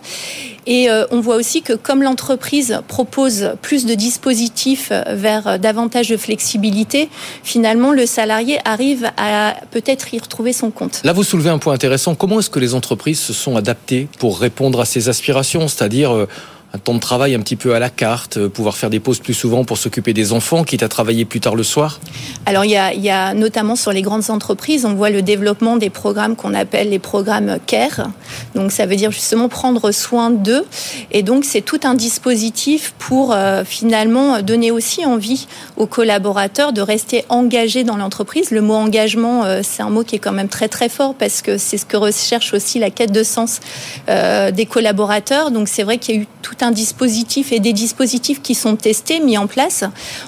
Et 0.66 0.90
euh, 0.90 1.06
on 1.10 1.20
voit 1.20 1.37
aussi 1.37 1.62
que 1.62 1.72
comme 1.72 2.02
l'entreprise 2.02 2.80
propose 2.87 3.52
plus 3.62 3.87
de 3.87 3.94
dispositifs 3.94 4.92
vers 5.08 5.58
davantage 5.58 6.08
de 6.08 6.16
flexibilité, 6.16 7.08
finalement 7.42 7.92
le 7.92 8.06
salarié 8.06 8.58
arrive 8.64 9.10
à 9.16 9.56
peut-être 9.70 10.12
y 10.14 10.18
retrouver 10.18 10.52
son 10.52 10.70
compte. 10.70 11.00
Là, 11.02 11.12
vous 11.12 11.25
soulevez 11.25 11.50
un 11.50 11.58
point 11.58 11.72
intéressant. 11.72 12.14
Comment 12.14 12.40
est-ce 12.40 12.50
que 12.50 12.58
les 12.58 12.75
entreprises 12.75 13.18
se 13.18 13.32
sont 13.32 13.56
adaptées 13.56 14.08
pour 14.18 14.38
répondre 14.38 14.80
à 14.80 14.84
ces 14.84 15.08
aspirations? 15.08 15.66
C'est-à-dire 15.66 16.14
euh, 16.14 16.28
un 16.73 16.79
temps 16.79 16.95
de 16.95 17.00
travail 17.00 17.35
un 17.35 17.41
petit 17.41 17.57
peu 17.57 17.75
à 17.75 17.79
la 17.79 17.91
carte, 17.91 18.37
euh, 18.37 18.49
pouvoir 18.49 18.77
faire 18.77 18.91
des 18.91 19.00
pauses 19.00 19.19
plus 19.19 19.35
souvent 19.35 19.65
pour 19.65 19.77
s'occuper 19.77 20.12
des 20.12 20.33
enfants, 20.33 20.62
quitte 20.62 20.85
à 20.85 20.89
travailler 20.89 21.25
plus 21.25 21.41
tard 21.41 21.57
le 21.57 21.65
soir 21.65 22.00
Alors 22.47 22.65
il 22.65 22.71
y, 22.71 23.11
a, 23.11 23.35
notamment 23.35 23.75
sur 23.75 23.93
les 23.93 24.03
grandes 24.03 24.31
entreprises, 24.31 24.85
on 24.85 24.95
voit 24.95 25.11
le 25.11 25.23
développement 25.23 25.77
des 25.77 25.91
programmes 25.91 26.37
qu'on 26.37 26.55
appelle 26.55 26.91
les 26.91 27.00
programmes 27.00 27.59
CARE. 27.67 28.11
Donc 28.55 28.71
ça 28.71 28.87
veut 28.87 28.95
dire 28.95 29.11
justement 29.11 29.49
prendre 29.49 29.91
soin 29.91 30.31
d'eux. 30.31 30.65
Et 31.11 31.23
donc 31.23 31.45
c'est 31.45 31.61
tout 31.61 31.81
un 31.83 31.95
dispositif 31.95 32.95
pour 32.99 33.33
euh, 33.33 33.65
finalement 33.65 34.41
donner 34.41 34.71
aussi 34.71 35.05
envie 35.05 35.49
aux 35.77 35.87
collaborateurs 35.87 36.73
de 36.73 36.83
rester 36.83 37.25
engagés 37.29 37.83
dans 37.83 37.97
l'entreprise. 37.97 38.53
Le 38.53 38.62
mot 38.62 38.75
engagement, 38.75 39.45
euh, 39.45 39.61
c'est 39.65 39.83
un 39.83 39.91
mot 39.91 40.05
qui 40.05 40.17
est 40.17 40.21
quand 40.21 40.33
même 40.33 40.49
très 40.49 40.69
très 40.69 40.89
fort 40.89 41.15
parce 41.15 41.43
que 41.43 41.59
c'est 41.59 41.79
ce 41.79 41.85
que 41.85 41.97
recherche 41.97 42.55
aussi 42.55 42.79
la 42.79 42.91
quête 42.91 43.12
de 43.12 43.25
sens 43.25 43.61
des 44.07 44.67
collaborateurs. 44.67 45.50
Donc 45.50 45.69
c'est 45.69 45.83
vrai 45.83 45.99
qu'il 45.99 46.15
y 46.15 46.19
a 46.19 46.21
eu 46.23 46.27
tout 46.43 46.57
un 46.62 46.71
dispositif 46.71 47.52
et 47.52 47.61
des 47.61 47.73
dispositifs 47.73 48.43
qui 48.43 48.55
sont 48.55 48.76
testés, 48.76 49.21
mis 49.21 49.38
en 49.38 49.47
place. 49.47 49.85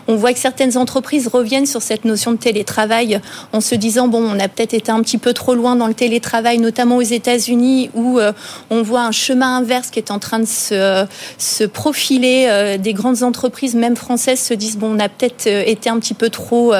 On 0.08 0.16
voit 0.16 0.32
que 0.32 0.38
certaines 0.38 0.76
entreprises 0.76 1.28
reviennent 1.28 1.66
sur 1.66 1.82
cette 1.82 2.04
notion 2.04 2.32
de 2.32 2.36
télétravail 2.36 3.20
en 3.52 3.60
se 3.60 3.74
disant 3.74 4.08
bon, 4.08 4.22
on 4.22 4.38
a 4.38 4.48
peut-être 4.48 4.74
été 4.74 4.90
un 4.90 5.02
petit 5.02 5.18
peu 5.18 5.32
trop 5.32 5.54
loin 5.54 5.76
dans 5.76 5.86
le 5.86 5.94
télétravail, 5.94 6.58
notamment 6.58 6.96
aux 6.96 7.02
États-Unis 7.02 7.90
où 7.94 8.18
euh, 8.18 8.32
on 8.70 8.82
voit 8.82 9.02
un 9.02 9.12
chemin 9.12 9.58
inverse 9.58 9.90
qui 9.90 9.98
est 9.98 10.10
en 10.10 10.18
train 10.18 10.38
de 10.38 10.46
se, 10.46 11.06
se 11.38 11.64
profiler. 11.64 12.46
Euh, 12.48 12.78
des 12.78 12.94
grandes 12.94 13.22
entreprises, 13.22 13.74
même 13.74 13.96
françaises, 13.96 14.40
se 14.40 14.54
disent 14.54 14.78
bon, 14.78 14.96
on 14.96 14.98
a 14.98 15.08
peut-être 15.08 15.46
euh, 15.46 15.62
été 15.66 15.90
un 15.90 15.98
petit 15.98 16.14
peu 16.14 16.30
trop 16.30 16.72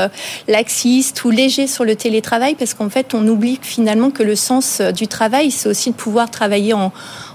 laxiste 0.49 1.25
ou 1.25 1.31
léger 1.31 1.67
sur 1.67 1.85
le 1.85 1.97
télétravail 1.97 2.55
parce 2.55 2.75
qu'en 2.75 2.89
fait, 2.89 3.15
on 3.15 3.27
oublie 3.27 3.59
finalement 3.61 4.11
que 4.11 4.23
le 4.23 4.37
sens 4.37 4.81
du 4.81 5.09
travail, 5.09 5.51
c'est 5.51 5.69
aussi 5.69 5.91
de 5.91 5.95
pouvoir 5.95 6.31
travailler 6.31 6.73
en 6.73 6.93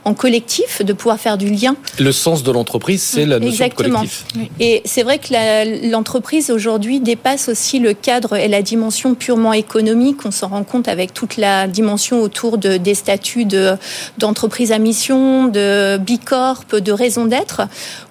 en 0.07 0.13
collectif, 0.13 0.81
de 0.81 0.93
pouvoir 0.93 1.19
faire 1.19 1.37
du 1.37 1.49
lien. 1.49 1.75
Le 1.99 2.13
sens 2.13 2.41
de 2.41 2.49
l'entreprise, 2.49 3.03
c'est 3.03 3.25
la 3.25 3.39
notion 3.39 3.65
Exactement. 3.65 4.03
de 4.03 4.07
collectif. 4.07 4.25
Et 4.61 4.81
c'est 4.85 5.03
vrai 5.03 5.19
que 5.19 5.91
l'entreprise 5.91 6.49
aujourd'hui 6.49 7.01
dépasse 7.01 7.49
aussi 7.49 7.79
le 7.79 7.93
cadre 7.93 8.37
et 8.37 8.47
la 8.47 8.61
dimension 8.61 9.15
purement 9.15 9.51
économique. 9.51 10.19
On 10.23 10.31
s'en 10.31 10.47
rend 10.47 10.63
compte 10.63 10.87
avec 10.87 11.13
toute 11.13 11.35
la 11.35 11.67
dimension 11.67 12.21
autour 12.21 12.57
de, 12.57 12.77
des 12.77 12.93
statuts 12.93 13.45
d'entreprise 14.17 14.71
à 14.71 14.79
mission, 14.79 15.47
de 15.47 15.97
bicorp, 15.97 16.63
de 16.71 16.91
raison 16.93 17.25
d'être, 17.25 17.63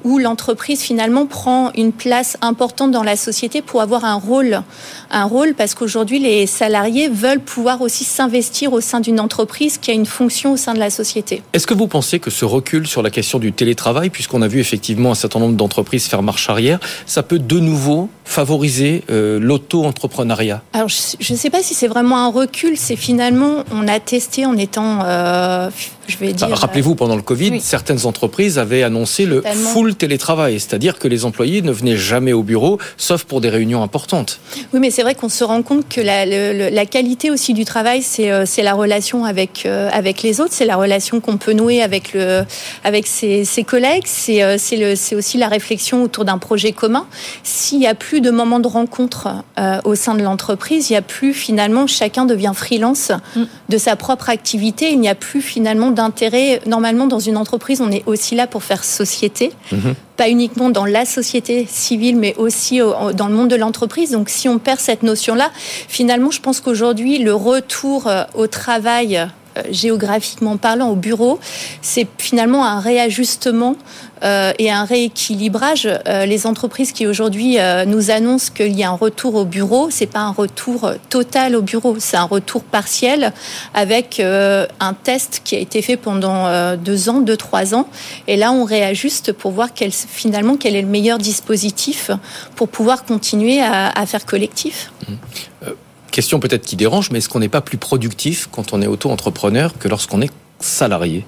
où 0.05 0.19
l'entreprise 0.19 0.83
finalement 0.83 1.25
prend 1.25 1.71
une 1.75 1.93
place 1.93 2.37
importante 2.43 2.91
dans 2.91 3.05
la 3.05 3.17
société 3.17 3.63
pour 3.63 3.81
avoir 3.81 4.05
un 4.05 4.17
rôle, 4.17 4.63
un 5.11 5.25
rôle 5.25 5.55
parce 5.55 5.75
qu'aujourd'hui 5.75 6.19
les 6.19 6.47
salariés 6.47 7.09
veulent 7.09 7.41
pouvoir 7.41 7.81
aussi 7.81 8.05
s'investir 8.05 8.75
au 8.75 8.83
sein 8.83 9.01
d'une 9.01 9.19
entreprise 9.19 9.79
qui 9.79 9.91
a 9.91 9.95
une 9.95 10.05
fonction 10.05 10.53
au 10.53 10.57
sein 10.59 10.75
de 10.75 10.79
la 10.79 10.91
société. 10.91 11.43
Est-ce 11.55 11.67
que 11.67 11.73
vous 11.73 11.86
pensez 11.89 12.19
que 12.19 12.31
ce 12.31 12.45
recul 12.45 12.87
sur 12.87 13.03
la 13.03 13.11
question 13.11 13.39
du 13.39 13.53
télétravail, 13.53 14.11
puisqu'on 14.11 14.43
a 14.43 14.49
vu 14.49 14.61
effectivement 14.61 15.11
un 15.11 15.15
certain 15.15 15.41
nombre 15.41 15.57
d'entreprises 15.57 16.07
faire 16.07 16.23
marche 16.23 16.49
arrière, 16.49 16.79
ça 17.07 17.23
peut 17.23 17.39
de 17.39 17.61
nouveau 17.61 18.09
favoriser 18.25 19.05
euh, 19.11 19.39
l'auto-entrepreneuriat? 19.41 20.63
Alors, 20.73 20.89
je 20.89 21.33
ne 21.33 21.39
sais 21.39 21.51
pas 21.51 21.63
si 21.63 21.75
c'est 21.75 21.89
vraiment 21.89 22.19
un 22.19 22.31
recul, 22.31 22.77
c'est 22.77 22.97
finalement, 22.97 23.65
on 23.71 23.87
a 23.89 24.01
testé 24.01 24.47
en 24.47 24.57
étant, 24.57 25.01
euh, 25.05 25.71
je 26.07 26.17
vais 26.19 26.33
dire... 26.33 26.49
Rappelez-vous, 26.49 26.95
pendant 26.95 27.17
le 27.17 27.23
Covid, 27.23 27.61
certaines 27.61 28.07
entreprises 28.07 28.59
avaient 28.59 28.83
annoncé 28.83 29.27
le 29.27 29.43
full 29.43 29.95
télétravail, 29.95 30.61
c'est-à-dire 30.61 30.99
que 30.99 31.09
les 31.09 31.25
employés 31.25 31.63
ne 31.63 31.73
venaient 31.73 31.97
jamais 31.97 32.33
au 32.33 32.43
bureau, 32.43 32.79
sauf 32.97 33.25
pour 33.25 33.41
des 33.41 33.49
réunions 33.49 33.83
importantes. 33.83 34.41
Oui, 34.73 34.81
mais 34.81 34.91
c'est 34.91 35.03
vrai 35.03 35.15
qu'on 35.15 35.29
se 35.29 35.45
rend 35.45 35.63
compte 35.63 35.89
que 35.89 36.01
la, 36.01 36.27
la, 36.27 36.87
qualité 36.87 37.31
aussi 37.31 37.55
du 37.55 37.65
travail, 37.65 38.03
c'est 38.03 38.31
euh, 38.31 38.45
la 38.59 38.75
relation 38.75 39.25
avec, 39.25 39.65
euh, 39.67 39.89
avec 39.93 40.23
les 40.23 40.41
autres, 40.41 40.53
c'est 40.53 40.65
la 40.65 40.77
relation 40.77 41.21
qu'on 41.21 41.37
peut 41.37 41.53
nouer 41.53 41.83
avec, 41.83 42.13
le, 42.13 42.45
avec 42.85 43.07
ses, 43.07 43.45
ses 43.45 43.65
collègues, 43.65 44.05
c'est 44.07 45.15
aussi 45.15 45.39
la 45.39 45.49
réflexion 45.49 46.03
autour 46.03 46.25
d'un 46.25 46.39
projet 46.39 46.73
commun. 46.73 47.07
S'il 47.43 47.79
n'y 47.79 47.87
a 47.87 47.95
plus 47.95 48.21
de 48.21 48.31
moments 48.31 48.61
de 48.61 48.69
rencontre 48.69 49.29
euh, 49.59 49.81
au 49.85 49.95
sein 49.95 50.15
de 50.15 50.23
l'entreprise. 50.23 50.91
Il 50.91 50.93
n'y 50.93 50.97
a 50.99 51.03
plus 51.03 51.33
finalement, 51.33 51.87
chacun 51.87 52.27
devient 52.27 52.53
freelance 52.55 53.11
mm. 53.35 53.43
de 53.69 53.79
sa 53.79 53.97
propre 53.97 54.29
activité. 54.29 54.91
Il 54.91 55.01
n'y 55.01 55.09
a 55.09 55.15
plus 55.15 55.41
finalement 55.41 55.91
d'intérêt. 55.97 56.61
Normalement, 56.67 57.09
dans 57.09 57.19
une 57.19 57.37
entreprise, 57.37 57.81
on 57.81 57.91
est 57.91 58.05
aussi 58.07 58.37
là 58.37 58.47
pour 58.47 58.63
faire 58.63 58.85
société. 58.85 59.51
Mm-hmm. 59.73 59.95
Pas 60.17 60.29
uniquement 60.29 60.71
dans 60.71 60.87
la 60.87 61.05
société 61.05 61.67
civile, 61.69 62.17
mais 62.17 62.35
aussi 62.37 62.79
dans 63.15 63.27
le 63.27 63.35
monde 63.35 63.49
de 63.49 63.57
l'entreprise. 63.57 64.13
Donc, 64.13 64.29
si 64.29 64.49
on 64.49 64.59
perd 64.59 64.79
cette 64.79 65.03
notion-là, 65.03 65.51
finalement, 65.89 66.31
je 66.31 66.41
pense 66.41 66.61
qu'aujourd'hui, 66.61 67.19
le 67.19 67.35
retour 67.35 68.07
euh, 68.07 68.23
au 68.35 68.47
travail 68.47 69.27
géographiquement 69.71 70.57
parlant 70.57 70.89
au 70.89 70.97
bureau, 70.97 71.39
c'est 71.83 72.07
finalement 72.19 72.65
un 72.65 72.81
réajustement 72.81 73.77
euh, 74.23 74.53
et 74.59 74.71
un 74.71 74.85
rééquilibrage. 74.85 75.87
Euh, 75.87 76.27
les 76.27 76.47
entreprises 76.47 76.93
qui 76.93 77.07
aujourd'hui 77.07 77.59
nous 77.87 78.11
annoncent 78.11 78.53
qu'il 78.55 78.79
y 78.79 78.85
a 78.85 78.91
un 78.91 78.97
retour 78.97 79.35
au 79.35 79.45
bureau, 79.45 79.89
c'est 79.91 80.07
pas 80.07 80.21
un 80.21 80.31
retour 80.31 80.91
total 81.11 81.57
au 81.57 81.63
bureau, 81.63 81.97
c'est 81.99 82.17
un 82.17 82.25
retour 82.25 82.63
partiel 82.63 83.33
avec 83.75 84.21
un 84.21 84.95
test 84.95 85.43
qui 85.45 85.57
a 85.57 85.59
été 85.59 85.83
fait 85.83 85.97
pendant 85.97 86.77
deux 86.77 87.09
ans, 87.09 87.21
deux 87.21 87.37
trois 87.37 87.75
ans, 87.75 87.89
et 88.27 88.37
là 88.37 88.53
on 88.53 88.65
réajuste 88.65 89.33
pour 89.33 89.53
voir 89.53 89.69
finalement 89.75 90.57
quel 90.57 90.77
est 90.77 90.83
le 90.83 90.89
meilleur 90.89 91.19
dispositif 91.19 92.11
pour 92.55 92.69
pouvoir 92.69 93.05
continuer 93.05 93.61
à, 93.61 93.89
à 93.89 94.07
faire 94.07 94.25
collectif. 94.25 94.93
Mmh 95.09 95.15
question 96.17 96.41
peut-être 96.41 96.65
qui 96.65 96.77
dérange, 96.77 97.11
mais 97.11 97.19
est-ce 97.19 97.29
qu'on 97.29 97.41
n'est 97.41 97.51
pas 97.51 97.61
plus 97.61 97.77
productif 97.77 98.49
quand 98.51 98.73
on 98.73 98.81
est 98.81 98.87
auto-entrepreneur 98.87 99.77
que 99.79 99.87
lorsqu'on 99.87 100.23
est 100.23 100.31
salarié? 100.61 101.27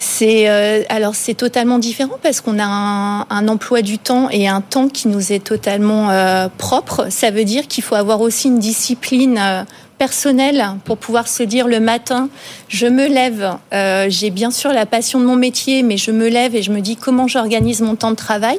C'est 0.00 0.48
euh, 0.48 0.82
alors 0.88 1.14
c'est 1.14 1.34
totalement 1.34 1.78
différent 1.78 2.18
parce 2.20 2.40
qu'on 2.40 2.58
a 2.58 2.64
un, 2.64 3.48
emploi 3.48 3.82
du 3.82 3.98
temps 3.98 4.28
et 4.30 4.48
un 4.48 4.60
temps 4.60 4.88
qui 4.88 5.06
nous 5.06 5.32
est 5.32 5.44
totalement 5.44 6.10
euh, 6.10 6.48
propre. 6.58 7.06
Ça 7.10 7.30
veut 7.30 7.44
dire 7.44 7.68
qu'il 7.68 7.84
faut 7.84 7.94
avoir 7.94 8.22
aussi 8.22 8.48
une 8.48 8.58
discipline 8.58 9.38
euh, 9.38 9.62
personnel 10.00 10.64
pour 10.86 10.96
pouvoir 10.96 11.28
se 11.28 11.42
dire 11.42 11.68
le 11.68 11.78
matin, 11.78 12.30
je 12.68 12.86
me 12.86 13.06
lève, 13.06 13.58
euh, 13.74 14.06
j'ai 14.08 14.30
bien 14.30 14.50
sûr 14.50 14.72
la 14.72 14.86
passion 14.86 15.20
de 15.20 15.26
mon 15.26 15.36
métier, 15.36 15.82
mais 15.82 15.98
je 15.98 16.10
me 16.10 16.28
lève 16.28 16.56
et 16.56 16.62
je 16.62 16.72
me 16.72 16.80
dis 16.80 16.96
comment 16.96 17.28
j'organise 17.28 17.82
mon 17.82 17.96
temps 17.96 18.10
de 18.10 18.16
travail. 18.16 18.58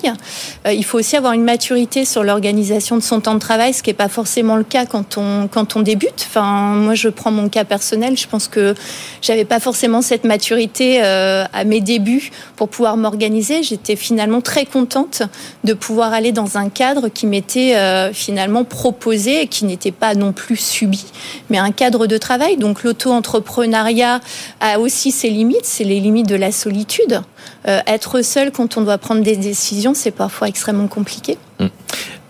Euh, 0.68 0.72
il 0.72 0.86
faut 0.86 1.00
aussi 1.00 1.18
avoir 1.18 1.34
une 1.34 1.44
maturité 1.44 2.06
sur 2.06 2.24
l'organisation 2.24 2.96
de 2.96 3.02
son 3.02 3.22
temps 3.22 3.34
de 3.34 3.40
travail, 3.40 3.74
ce 3.74 3.82
qui 3.82 3.90
n'est 3.90 3.96
pas 3.96 4.08
forcément 4.08 4.56
le 4.56 4.64
cas 4.64 4.86
quand 4.86 5.18
on, 5.18 5.48
quand 5.48 5.76
on 5.76 5.82
débute. 5.82 6.28
Enfin, 6.28 6.76
moi, 6.76 6.94
je 6.94 7.10
prends 7.10 7.32
mon 7.32 7.50
cas 7.50 7.64
personnel. 7.64 8.16
Je 8.16 8.28
pense 8.28 8.48
que 8.48 8.76
j'avais 9.24 9.46
pas 9.46 9.60
forcément 9.60 10.04
cette 10.04 10.26
maturité 10.26 11.00
euh, 11.04 11.46
à 11.54 11.64
mes 11.64 11.82
débuts 11.82 12.30
pour 12.56 12.70
pouvoir 12.70 12.98
m'organiser. 12.98 13.64
J'étais 13.64 13.96
finalement 13.96 14.42
très 14.42 14.66
contente 14.66 15.24
de 15.64 15.74
pouvoir 15.74 16.14
aller 16.14 16.34
dans 16.34 16.60
un 16.60 16.70
cadre 16.70 17.08
qui 17.10 17.26
m'était 17.26 17.74
finalement 18.14 18.64
proposé 18.64 19.42
et 19.42 19.48
qui 19.48 19.66
n'était 19.66 19.92
pas 19.92 20.14
non 20.14 20.34
plus 20.34 20.58
subi 20.58 21.04
mais 21.50 21.58
un 21.58 21.72
cadre 21.72 22.08
de 22.08 22.18
travail. 22.18 22.58
Donc 22.58 22.84
l'auto-entrepreneuriat 22.84 24.20
a 24.60 24.80
aussi 24.80 25.12
ses 25.12 25.30
limites, 25.30 25.66
c'est 25.66 25.84
les 25.84 26.00
limites 26.00 26.28
de 26.28 26.36
la 26.36 26.52
solitude. 26.52 27.22
Euh, 27.68 27.80
être 27.88 28.22
seul 28.22 28.52
quand 28.52 28.78
on 28.78 28.82
doit 28.82 28.98
prendre 28.98 29.22
des 29.22 29.36
décisions, 29.36 29.94
c'est 29.94 30.12
parfois 30.12 30.48
extrêmement 30.48 30.88
compliqué. 30.88 31.38
Hum. 31.60 31.70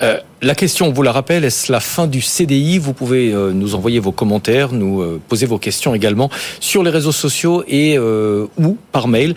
Euh, 0.01 0.17
la 0.41 0.55
question, 0.55 0.87
on 0.87 0.91
vous 0.91 1.03
la 1.03 1.11
rappelle, 1.11 1.45
est-ce 1.45 1.71
la 1.71 1.79
fin 1.79 2.07
du 2.07 2.21
CDI 2.21 2.79
Vous 2.79 2.93
pouvez 2.93 3.31
euh, 3.31 3.51
nous 3.53 3.75
envoyer 3.75 3.99
vos 3.99 4.11
commentaires, 4.11 4.73
nous 4.73 5.19
poser 5.27 5.45
vos 5.45 5.59
questions 5.59 5.93
également 5.93 6.29
sur 6.59 6.81
les 6.83 6.89
réseaux 6.89 7.11
sociaux 7.11 7.63
et 7.67 7.99
ou 7.99 8.77
par 8.91 9.07
mail 9.07 9.35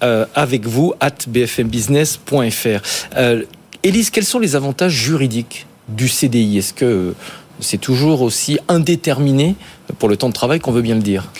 avec 0.00 0.66
vous 0.66 0.94
at 1.00 1.10
bfmbusiness.fr. 1.28 2.80
Élise, 3.82 4.10
quels 4.10 4.24
sont 4.24 4.38
les 4.38 4.56
avantages 4.56 4.92
juridiques 4.92 5.66
du 5.88 6.08
CDI 6.08 6.58
Est-ce 6.58 6.74
que 6.74 7.14
c'est 7.60 7.80
toujours 7.80 8.22
aussi 8.22 8.58
indéterminé 8.68 9.56
pour 9.98 10.08
le 10.08 10.16
temps 10.16 10.28
de 10.28 10.34
travail 10.34 10.60
qu'on 10.60 10.72
veut 10.72 10.82
bien 10.82 10.94
le 10.94 11.02
dire. 11.02 11.30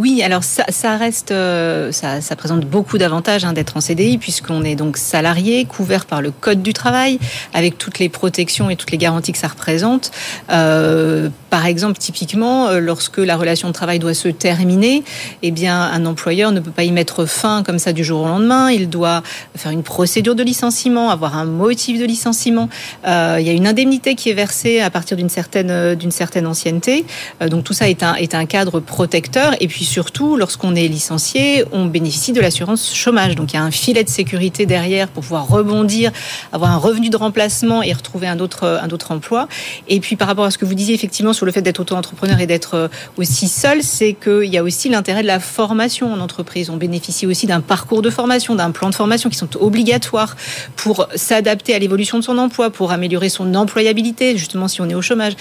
Oui, 0.00 0.22
alors 0.22 0.42
ça, 0.44 0.96
reste, 0.96 1.30
euh, 1.30 1.92
ça, 1.92 2.20
présente 2.34 2.64
beaucoup 2.64 2.96
d'avantages 2.96 3.44
hein, 3.44 3.52
d'être 3.52 3.76
en 3.76 3.82
CDI 3.82 4.16
puisqu'on 4.16 4.64
est 4.64 4.74
donc 4.74 4.96
salarié, 4.96 5.66
couvert 5.66 6.06
par 6.06 6.22
le 6.22 6.30
code 6.30 6.62
du 6.62 6.72
travail, 6.72 7.18
avec 7.52 7.76
toutes 7.76 7.98
les 7.98 8.08
protections 8.08 8.70
et 8.70 8.76
toutes 8.76 8.92
les 8.92 8.98
garanties 8.98 9.32
que 9.32 9.38
ça 9.38 9.48
représente. 9.48 10.10
Euh, 10.50 11.28
par 11.50 11.66
exemple, 11.66 11.98
typiquement, 11.98 12.68
euh, 12.68 12.78
lorsque 12.78 13.18
la 13.18 13.36
relation 13.36 13.68
de 13.68 13.72
travail 13.72 13.98
doit 13.98 14.14
se 14.14 14.28
terminer, 14.28 15.02
eh 15.42 15.50
bien, 15.50 15.80
un 15.80 16.06
employeur 16.06 16.52
ne 16.52 16.60
peut 16.60 16.70
pas 16.70 16.84
y 16.84 16.92
mettre 16.92 17.26
fin 17.26 17.64
comme 17.64 17.80
ça 17.80 17.92
du 17.92 18.04
jour 18.04 18.22
au 18.22 18.26
lendemain. 18.26 18.70
Il 18.70 18.88
doit 18.88 19.22
faire 19.56 19.72
une 19.72 19.82
procédure 19.82 20.36
de 20.36 20.44
licenciement, 20.44 21.10
avoir 21.10 21.36
un 21.36 21.44
motif 21.44 21.98
de 21.98 22.04
licenciement. 22.04 22.68
Euh, 23.06 23.38
il 23.40 23.46
y 23.46 23.50
a 23.50 23.52
une 23.52 23.66
indemnité 23.66 24.14
qui 24.14 24.30
est 24.30 24.34
versée 24.34 24.80
à 24.80 24.90
partir 24.90 25.16
d'une 25.16 25.28
certaine 25.28 25.70
euh, 25.70 25.96
d'une 25.96 26.12
certaine 26.12 26.46
ancienneté. 26.46 27.04
donc 27.48 27.64
tout 27.64 27.72
ça 27.72 27.88
est 27.88 28.02
un 28.04 28.14
est 28.14 28.34
un 28.34 28.46
cadre 28.46 28.78
protecteur. 28.78 29.56
Et 29.60 29.66
puis 29.66 29.84
surtout, 29.84 30.36
lorsqu'on 30.36 30.76
est 30.76 30.86
licencié, 30.86 31.64
on 31.72 31.86
bénéficie 31.86 32.32
de 32.32 32.40
l'assurance 32.40 32.94
chômage. 32.94 33.34
Donc 33.34 33.52
il 33.52 33.56
y 33.56 33.58
a 33.58 33.62
un 33.62 33.72
filet 33.72 34.04
de 34.04 34.08
sécurité 34.08 34.66
derrière 34.66 35.08
pour 35.08 35.24
pouvoir 35.24 35.48
rebondir, 35.48 36.12
avoir 36.52 36.70
un 36.70 36.76
revenu 36.76 37.10
de 37.10 37.16
remplacement 37.16 37.82
et 37.82 37.92
retrouver 37.92 38.28
un 38.28 38.38
autre 38.38 38.80
un 38.80 38.90
autre 38.90 39.10
emploi. 39.10 39.48
Et 39.88 39.98
puis 39.98 40.14
par 40.14 40.28
rapport 40.28 40.44
à 40.44 40.52
ce 40.52 40.58
que 40.58 40.64
vous 40.64 40.74
disiez 40.74 40.94
effectivement 40.94 41.32
sur 41.40 41.46
le 41.46 41.52
fait 41.52 41.62
d'être 41.62 41.80
auto-entrepreneur 41.80 42.38
et 42.38 42.46
d'être 42.46 42.90
aussi 43.16 43.48
seul, 43.48 43.82
c'est 43.82 44.12
qu'il 44.12 44.44
y 44.44 44.58
a 44.58 44.62
aussi 44.62 44.90
l'intérêt 44.90 45.22
de 45.22 45.26
la 45.26 45.40
formation 45.40 46.12
en 46.12 46.20
entreprise. 46.20 46.68
On 46.68 46.76
bénéficie 46.76 47.26
aussi 47.26 47.46
d'un 47.46 47.62
parcours 47.62 48.02
de 48.02 48.10
formation, 48.10 48.54
d'un 48.54 48.72
plan 48.72 48.90
de 48.90 48.94
formation 48.94 49.30
qui 49.30 49.38
sont 49.38 49.56
obligatoires 49.56 50.36
pour 50.76 51.08
s'adapter 51.14 51.74
à 51.74 51.78
l'évolution 51.78 52.18
de 52.18 52.24
son 52.24 52.36
emploi, 52.36 52.68
pour 52.68 52.92
améliorer 52.92 53.30
son 53.30 53.54
employabilité, 53.54 54.36
justement 54.36 54.68
si 54.68 54.82
on 54.82 54.90
est 54.90 54.94
au 54.94 55.00
chômage 55.00 55.34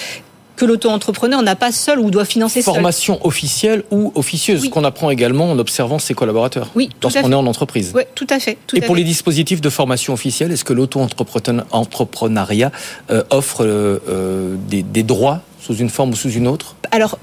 que 0.59 0.65
l'auto-entrepreneur 0.65 1.41
n'a 1.41 1.55
pas 1.55 1.71
seul 1.71 1.99
ou 1.99 2.11
doit 2.11 2.25
financer 2.25 2.61
seul. 2.61 2.73
Formation 2.73 3.25
officielle 3.25 3.83
ou 3.91 4.11
officieuse, 4.15 4.69
qu'on 4.69 4.83
apprend 4.83 5.09
également 5.09 5.49
en 5.49 5.57
observant 5.57 5.99
ses 5.99 6.13
collaborateurs. 6.13 6.69
Oui, 6.75 6.89
lorsqu'on 7.01 7.31
est 7.31 7.35
en 7.35 7.47
entreprise. 7.47 7.93
Oui, 7.95 8.03
tout 8.13 8.27
à 8.29 8.39
fait. 8.39 8.57
Et 8.73 8.81
pour 8.81 8.95
les 8.95 9.05
dispositifs 9.05 9.61
de 9.61 9.69
formation 9.69 10.13
officielle, 10.13 10.51
est-ce 10.51 10.65
que 10.65 10.73
l'auto-entrepreneuriat 10.73 12.71
euh, 13.09 13.23
offre 13.29 13.63
euh, 13.63 13.99
euh, 14.09 14.55
des, 14.67 14.83
des 14.83 15.03
droits 15.03 15.41
sous 15.59 15.75
une 15.75 15.89
forme 15.89 16.11
ou 16.11 16.15
sous 16.15 16.31
une 16.31 16.47
autre 16.47 16.75
Alors, 16.91 17.17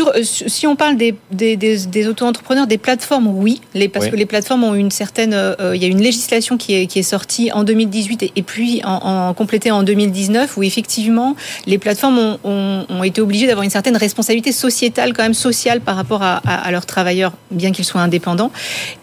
euh, 0.00 0.22
si 0.22 0.66
on 0.66 0.76
parle 0.76 0.96
des, 0.96 1.14
des, 1.30 2.08
auto-entrepreneurs, 2.08 2.66
des 2.66 2.78
plateformes, 2.78 3.28
oui, 3.28 3.60
les, 3.74 3.88
parce 3.88 4.08
que 4.08 4.16
les 4.16 4.26
plateformes 4.26 4.64
ont 4.64 4.74
une 4.74 4.90
certaine. 4.90 5.34
Euh, 5.34 5.54
euh, 5.60 5.76
il 5.76 5.82
y 5.82 5.84
a 5.84 5.88
une 5.88 6.00
législation 6.00 6.56
qui 6.56 6.74
est, 6.74 6.86
qui 6.86 6.98
est 6.98 7.04
sortie 7.04 7.52
en 7.52 7.64
2018 7.64 8.32
et, 8.34 8.42
puis 8.42 8.80
en, 8.84 9.28
en, 9.28 9.34
complétée 9.34 9.70
en 9.70 9.82
2019 9.82 10.56
où 10.56 10.62
effectivement 10.62 11.36
les 11.66 11.78
plateformes 11.78 12.38
ont, 12.44 12.86
ont, 12.88 13.04
été 13.04 13.20
obligées 13.20 13.46
d'avoir 13.46 13.64
une 13.64 13.70
certaine 13.70 13.96
responsabilité 13.96 14.52
sociétale, 14.52 15.12
quand 15.12 15.22
même 15.22 15.34
sociale 15.34 15.80
par 15.80 15.96
rapport 15.96 16.22
à, 16.22 16.36
à, 16.36 16.70
leurs 16.70 16.86
travailleurs, 16.86 17.32
bien 17.50 17.72
qu'ils 17.72 17.84
soient 17.84 18.00
indépendants. 18.00 18.50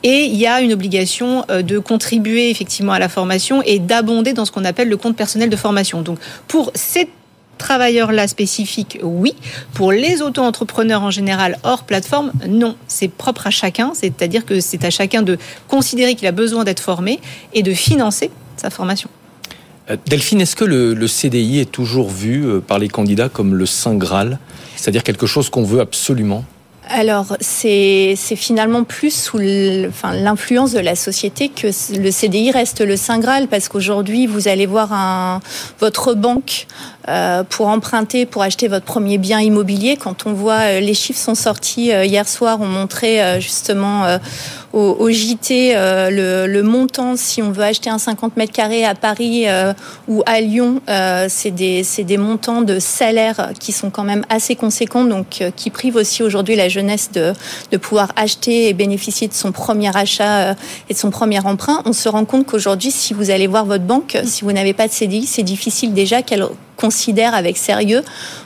Et 0.03 0.25
il 0.25 0.35
y 0.35 0.47
a 0.47 0.61
une 0.61 0.73
obligation 0.73 1.45
de 1.49 1.79
contribuer 1.79 2.49
effectivement 2.49 2.93
à 2.93 2.99
la 2.99 3.09
formation 3.09 3.61
et 3.63 3.79
d'abonder 3.79 4.33
dans 4.33 4.45
ce 4.45 4.51
qu'on 4.51 4.65
appelle 4.65 4.89
le 4.89 4.97
compte 4.97 5.15
personnel 5.15 5.49
de 5.49 5.55
formation. 5.55 6.01
Donc 6.01 6.17
pour 6.47 6.71
cette 6.73 7.09
travailleurs-là 7.61 8.27
spécifiques, 8.27 8.99
oui. 9.03 9.35
Pour 9.73 9.91
les 9.91 10.21
auto-entrepreneurs 10.21 11.03
en 11.03 11.11
général 11.11 11.59
hors 11.63 11.83
plateforme, 11.83 12.31
non. 12.47 12.75
C'est 12.87 13.07
propre 13.07 13.47
à 13.47 13.51
chacun, 13.51 13.93
c'est-à-dire 13.93 14.45
que 14.45 14.59
c'est 14.59 14.83
à 14.83 14.89
chacun 14.89 15.21
de 15.21 15.37
considérer 15.67 16.15
qu'il 16.15 16.27
a 16.27 16.31
besoin 16.31 16.63
d'être 16.63 16.81
formé 16.81 17.19
et 17.53 17.61
de 17.61 17.73
financer 17.73 18.31
sa 18.57 18.69
formation. 18.69 19.09
Euh, 19.89 19.97
Delphine, 20.07 20.41
est-ce 20.41 20.55
que 20.55 20.65
le, 20.65 21.07
CDI 21.07 21.59
est 21.59 21.71
toujours 21.71 22.09
vu 22.09 22.45
euh, 22.45 22.59
par 22.59 22.79
les 22.79 22.87
candidats 22.87 23.29
comme 23.29 23.55
le 23.55 23.65
Saint 23.65 23.95
Graal, 23.95 24.39
c'est-à-dire 24.75 25.03
quelque 25.03 25.27
chose 25.27 25.49
qu'on 25.49 25.63
veut 25.63 25.79
absolument? 25.79 26.43
Alors, 26.93 27.37
c'est 27.39 28.15
finalement 28.35 28.83
plus 28.83 29.13
sous 29.13 29.37
l'influence 29.37 30.73
de 30.73 30.79
la 30.79 30.95
société 30.95 31.47
que 31.47 31.67
le 31.97 32.11
CDI 32.11 32.51
reste 32.51 32.81
le 32.81 32.97
Saint 32.97 33.19
Graal, 33.19 33.47
parce 33.47 33.69
qu'aujourd'hui, 33.69 34.27
vous 34.27 34.49
allez 34.49 34.65
voir 34.65 34.91
un, 34.91 35.39
votre 35.79 36.15
banque 36.15 36.67
pour 37.49 37.67
emprunter, 37.67 38.25
pour 38.25 38.43
acheter 38.43 38.67
votre 38.67 38.85
premier 38.85 39.17
bien 39.17 39.39
immobilier. 39.39 39.97
Quand 39.97 40.25
on 40.25 40.33
voit 40.33 40.61
euh, 40.61 40.79
les 40.79 40.93
chiffres 40.93 41.19
sont 41.19 41.35
sortis 41.35 41.91
euh, 41.91 42.05
hier 42.05 42.27
soir, 42.27 42.59
on 42.61 42.67
montrait 42.67 43.41
justement 43.41 44.05
au, 44.73 44.95
au, 44.99 45.09
JT 45.09 45.73
le, 45.73 46.45
le, 46.47 46.63
montant 46.63 47.15
si 47.15 47.41
on 47.41 47.51
veut 47.51 47.63
acheter 47.63 47.89
un 47.89 47.97
50 47.97 48.37
mètres 48.37 48.53
carrés 48.53 48.85
à 48.85 48.95
Paris 48.95 49.45
ou 50.07 50.23
à 50.25 50.41
Lyon. 50.41 50.81
c'est 51.27 51.51
des, 51.51 51.83
des 51.99 52.17
montants 52.17 52.61
de 52.61 52.79
salaire 52.79 53.51
qui 53.59 53.71
sont 53.71 53.89
quand 53.89 54.03
même 54.03 54.25
assez 54.29 54.55
conséquents, 54.55 55.03
donc 55.03 55.43
qui 55.55 55.69
privent 55.69 55.95
aussi 55.95 56.23
aujourd'hui 56.23 56.55
la 56.55 56.69
jeunesse 56.69 57.11
de, 57.11 57.33
de 57.71 57.77
pouvoir 57.77 58.09
acheter 58.15 58.69
et 58.69 58.73
bénéficier 58.73 59.27
de 59.27 59.33
son 59.33 59.51
premier 59.51 59.95
achat 59.95 60.55
et 60.89 60.93
de 60.93 60.97
son 60.97 61.11
premier 61.11 61.45
emprunt. 61.45 61.81
On 61.85 61.93
se 61.93 62.09
rend 62.09 62.25
compte 62.25 62.45
qu'aujourd'hui, 62.45 62.91
si 62.91 63.13
vous 63.13 63.29
allez 63.29 63.47
voir 63.47 63.65
votre 63.65 63.83
banque, 63.83 64.17
si 64.25 64.43
vous 64.43 64.51
n'avez 64.51 64.73
pas 64.73 64.87
de 64.87 64.93
CDI, 64.93 65.25
c'est 65.25 65.43
difficile 65.43 65.93
déjà 65.93 66.21
qu'elle 66.21 66.43
considère 66.81 67.35
avec 67.35 67.57
sérieux 67.57 68.03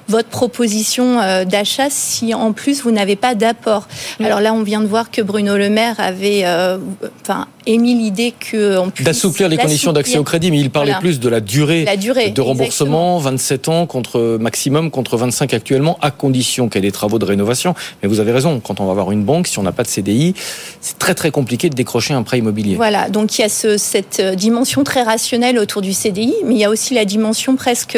votre 0.08 0.30
proposition 0.30 1.20
euh, 1.20 1.46
d'achat 1.46 1.88
si 1.90 2.34
en 2.34 2.54
plus 2.54 2.82
vous 2.82 2.92
n'avez 2.92 3.16
pas 3.16 3.36
d'apport. 3.36 3.88
Alors 4.24 4.40
là, 4.40 4.54
on 4.54 4.64
vient 4.64 4.82
de 4.82 4.88
voir 4.88 5.12
que 5.12 5.22
Bruno 5.22 5.58
Le 5.58 5.70
Maire 5.70 5.96
avait 6.00 6.42
euh, 6.46 6.78
enfin, 7.22 7.48
émis 7.66 7.96
l'idée 7.96 8.34
qu'on 8.34 8.90
puisse 8.90 9.06
d'assouplir 9.06 9.50
les 9.50 9.58
conditions 9.58 9.94
d'accès 9.94 10.18
au 10.18 10.24
crédit, 10.24 10.52
mais 10.52 10.60
il 10.60 10.70
parlait 10.70 10.96
plus 11.00 11.20
de 11.20 11.30
la 11.30 11.40
durée, 11.40 11.86
la 11.86 11.98
durée 11.98 12.30
de 12.30 12.42
remboursement, 12.42 13.18
27 13.18 13.70
ans 13.70 13.86
contre 13.86 14.38
maximum 14.40 14.92
contre 14.92 15.18
25 15.18 15.54
actuellement, 15.54 15.98
à 16.02 16.12
condition 16.12 16.70
qu'il 16.70 16.84
y 16.84 16.86
ait 16.86 16.90
des 16.90 16.92
travaux 16.92 17.20
de 17.20 17.26
rénovation. 17.26 17.74
Mais 18.02 18.10
vous 18.10 18.20
avez 18.20 18.32
raison, 18.32 18.60
quand 18.60 18.80
on 18.80 18.86
va 18.86 18.92
avoir 18.92 19.12
une 19.12 19.24
banque, 19.24 19.48
si 19.48 19.60
on 19.60 19.64
n'a 19.64 19.72
pas 19.72 19.84
de 19.84 19.88
CDI, 19.88 20.36
c'est 20.82 21.00
très 21.00 21.16
très 21.16 21.32
compliqué 21.32 21.70
de 21.70 21.76
décrocher 21.76 22.14
un 22.14 22.24
prêt 22.24 22.38
immobilier. 22.38 22.76
Voilà, 22.76 23.10
donc 23.10 23.38
il 23.38 23.42
y 23.42 23.46
a 23.46 23.50
ce, 23.50 23.78
cette 23.78 24.20
euh, 24.20 24.36
dimension 24.36 24.84
très 24.84 25.04
rationnelle 25.04 25.58
autour 25.58 25.82
du 25.82 25.94
CDI, 25.94 26.34
mais 26.46 26.56
il 26.56 26.60
y 26.60 26.66
a 26.66 26.70
aussi 26.70 26.94
la 26.94 27.06
dimension 27.06 27.56
presque 27.56 27.98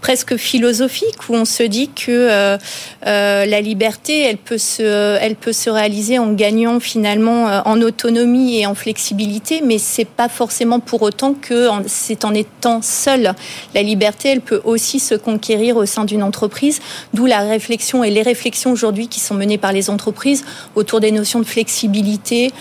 presque 0.00 0.36
philosophique 0.36 1.28
où 1.28 1.35
on 1.36 1.44
se 1.44 1.62
dit 1.62 1.88
que 1.88 2.10
euh, 2.10 2.58
euh, 3.06 3.44
la 3.44 3.60
liberté, 3.60 4.22
elle 4.22 4.38
peut 4.38 4.58
se, 4.58 5.68
réaliser 5.70 6.18
en 6.18 6.32
gagnant 6.32 6.80
finalement 6.80 7.48
euh, 7.48 7.60
en 7.64 7.80
autonomie 7.80 8.58
et 8.58 8.66
en 8.66 8.74
flexibilité, 8.74 9.60
mais 9.64 9.78
c'est 9.78 10.06
pas 10.06 10.28
forcément 10.28 10.80
pour 10.80 11.02
autant 11.02 11.34
que 11.34 11.68
c'est 11.86 12.24
en 12.24 12.34
étant 12.34 12.80
seul. 12.82 13.34
La 13.74 13.82
liberté, 13.82 14.30
elle 14.30 14.40
peut 14.40 14.60
aussi 14.64 14.98
se 14.98 15.14
conquérir 15.14 15.76
au 15.76 15.86
sein 15.86 16.04
d'une 16.04 16.22
entreprise, 16.22 16.80
d'où 17.14 17.26
la 17.26 17.40
réflexion 17.40 18.02
et 18.02 18.10
les 18.10 18.22
réflexions 18.22 18.72
aujourd'hui 18.72 19.08
qui 19.08 19.20
sont 19.20 19.34
menées 19.34 19.58
par 19.58 19.72
les 19.72 19.90
entreprises 19.90 20.44
autour 20.74 21.00
des 21.00 21.10
notions 21.10 21.40
de 21.40 21.44
flexibilité, 21.44 22.52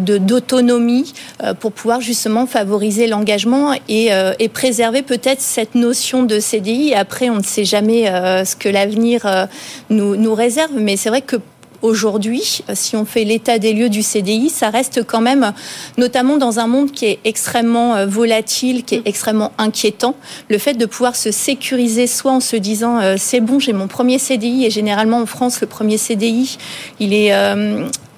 d'autonomie, 0.00 1.12
pour 1.60 1.72
pouvoir 1.72 2.00
justement 2.00 2.46
favoriser 2.46 3.06
l'engagement 3.06 3.74
et, 3.88 4.10
et 4.38 4.48
préserver 4.48 5.02
peut-être 5.02 5.40
cette 5.40 5.74
notion 5.74 6.22
de 6.22 6.40
CDI. 6.40 6.94
Après, 6.94 7.30
on 7.30 7.36
ne 7.36 7.42
sait 7.42 7.64
jamais 7.64 8.07
ce 8.44 8.56
que 8.56 8.68
l'avenir 8.68 9.26
euh, 9.26 9.46
nous, 9.90 10.16
nous 10.16 10.34
réserve, 10.34 10.72
mais 10.76 10.96
c'est 10.96 11.08
vrai 11.08 11.22
que 11.22 11.36
aujourd'hui, 11.80 12.62
si 12.74 12.96
on 12.96 13.04
fait 13.04 13.22
l'état 13.22 13.60
des 13.60 13.72
lieux 13.72 13.88
du 13.88 14.02
CDI, 14.02 14.50
ça 14.50 14.68
reste 14.68 15.04
quand 15.04 15.20
même, 15.20 15.52
notamment 15.96 16.36
dans 16.36 16.58
un 16.58 16.66
monde 16.66 16.90
qui 16.90 17.06
est 17.06 17.20
extrêmement 17.24 17.94
euh, 17.94 18.06
volatile, 18.06 18.84
qui 18.84 18.96
est 18.96 19.02
extrêmement 19.04 19.52
inquiétant, 19.58 20.16
le 20.48 20.58
fait 20.58 20.74
de 20.74 20.86
pouvoir 20.86 21.14
se 21.14 21.30
sécuriser 21.30 22.08
soit 22.08 22.32
en 22.32 22.40
se 22.40 22.56
disant 22.56 22.98
c'est 23.16 23.40
bon, 23.40 23.58
j'ai 23.60 23.72
mon 23.72 23.86
premier 23.86 24.18
CDI, 24.18 24.66
et 24.66 24.70
généralement 24.70 25.20
en 25.20 25.26
France, 25.26 25.60
le 25.60 25.66
premier 25.66 25.98
CDI, 25.98 26.58
il 26.98 27.14
est 27.14 27.32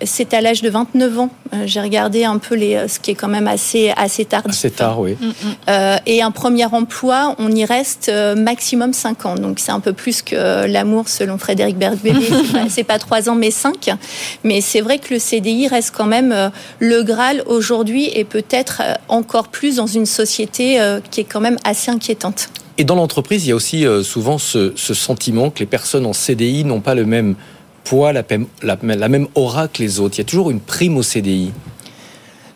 c'est 0.02 0.34
à 0.34 0.40
l'âge 0.40 0.62
de 0.62 0.70
29 0.70 1.18
ans. 1.18 1.30
Euh, 1.52 1.64
j'ai 1.66 1.80
regardé 1.80 2.24
un 2.24 2.38
peu 2.38 2.54
les, 2.54 2.88
ce 2.88 2.98
qui 2.98 3.10
est 3.10 3.14
quand 3.14 3.28
même 3.28 3.46
assez, 3.46 3.92
assez 3.96 4.24
tardif. 4.24 4.50
Assez 4.50 4.70
tard, 4.70 5.00
oui. 5.00 5.16
Mm, 5.20 5.26
mm. 5.26 5.32
Euh, 5.68 5.96
et 6.06 6.22
un 6.22 6.30
premier 6.30 6.66
emploi, 6.66 7.34
on 7.38 7.50
y 7.50 7.64
reste 7.64 8.08
euh, 8.08 8.34
maximum 8.34 8.92
5 8.92 9.26
ans. 9.26 9.34
Donc 9.34 9.58
c'est 9.58 9.72
un 9.72 9.80
peu 9.80 9.92
plus 9.92 10.22
que 10.22 10.66
l'amour 10.66 11.08
selon 11.08 11.38
Frédéric 11.38 11.76
Bergbélé. 11.76 12.28
c'est 12.68 12.84
pas 12.84 12.98
3 12.98 13.28
ans, 13.28 13.34
mais 13.34 13.50
5. 13.50 13.90
Mais 14.44 14.60
c'est 14.60 14.80
vrai 14.80 14.98
que 14.98 15.12
le 15.12 15.20
CDI 15.20 15.68
reste 15.68 15.92
quand 15.96 16.06
même 16.06 16.50
le 16.78 17.02
Graal 17.02 17.42
aujourd'hui 17.46 18.10
et 18.14 18.24
peut-être 18.24 18.82
encore 19.08 19.48
plus 19.48 19.76
dans 19.76 19.86
une 19.86 20.06
société 20.06 20.80
qui 21.10 21.20
est 21.20 21.24
quand 21.24 21.40
même 21.40 21.58
assez 21.64 21.90
inquiétante. 21.90 22.48
Et 22.78 22.84
dans 22.84 22.94
l'entreprise, 22.94 23.44
il 23.44 23.50
y 23.50 23.52
a 23.52 23.54
aussi 23.54 23.84
souvent 24.02 24.38
ce, 24.38 24.72
ce 24.76 24.94
sentiment 24.94 25.50
que 25.50 25.58
les 25.60 25.66
personnes 25.66 26.06
en 26.06 26.12
CDI 26.12 26.64
n'ont 26.64 26.80
pas 26.80 26.94
le 26.94 27.04
même 27.04 27.34
poids, 27.84 28.12
la, 28.12 28.22
la, 28.62 29.08
même 29.08 29.28
aura 29.34 29.68
que 29.68 29.82
les 29.82 30.00
autres 30.00 30.16
Il 30.16 30.18
y 30.18 30.22
a 30.22 30.24
toujours 30.24 30.50
une 30.50 30.60
prime 30.60 30.96
au 30.96 31.02
CDI 31.02 31.52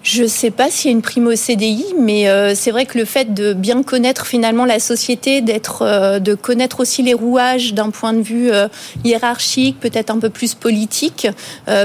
je 0.05 0.25
ne 0.25 0.29
sais 0.29 0.51
pas 0.51 0.71
s'il 0.71 0.91
y 0.91 0.95
a 0.95 0.97
une 0.97 1.03
prime 1.03 1.27
au 1.27 1.35
CDI, 1.35 1.95
mais 1.99 2.29
euh, 2.29 2.55
c'est 2.55 2.71
vrai 2.71 2.85
que 2.85 2.99
le 2.99 3.07
fait 3.07 3.33
de 3.33 3.55
bien 3.55 3.83
connaître 3.83 4.27
finalement 4.27 4.67
la 4.67 4.79
société, 4.79 5.41
d'être, 5.41 5.81
euh, 5.81 6.19
de 6.19 6.35
connaître 6.35 6.81
aussi 6.81 7.03
les 7.03 7.15
rouages 7.15 7.73
d'un 7.73 7.89
point 7.89 8.13
de 8.13 8.21
vue 8.21 8.53
euh, 8.53 8.69
hiérarchique, 9.03 9.81
peut-être 9.81 10.11
un 10.11 10.19
peu 10.19 10.29
plus 10.29 10.55
politique, 10.55 11.27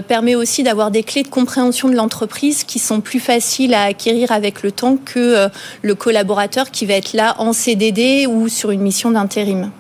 permet 0.10 0.36
aussi 0.36 0.64
d'avoir 0.64 0.92
des 0.92 1.04
clés 1.04 1.24
de 1.24 1.30
compréhension 1.30 1.88
de 1.88 1.96
l'entreprise 1.96 2.66
qui 2.66 2.78
sont 2.78 3.00
plus 3.00 3.22
faciles 3.22 3.74
à 3.74 3.84
acquérir 3.84 4.34
avec 4.34 4.64
le 4.64 4.72
temps 4.72 4.98
que 4.98 5.48
le 5.82 5.96
collaborateur 5.96 6.72
qui 6.72 6.86
va 6.86 6.96
être 6.96 7.14
là 7.14 7.36
en 7.38 7.54
CDD 7.54 8.28
ou 8.28 8.50
sur 8.50 8.72
une 8.72 8.82
mission 8.82 9.12
d'intérim. 9.12 9.72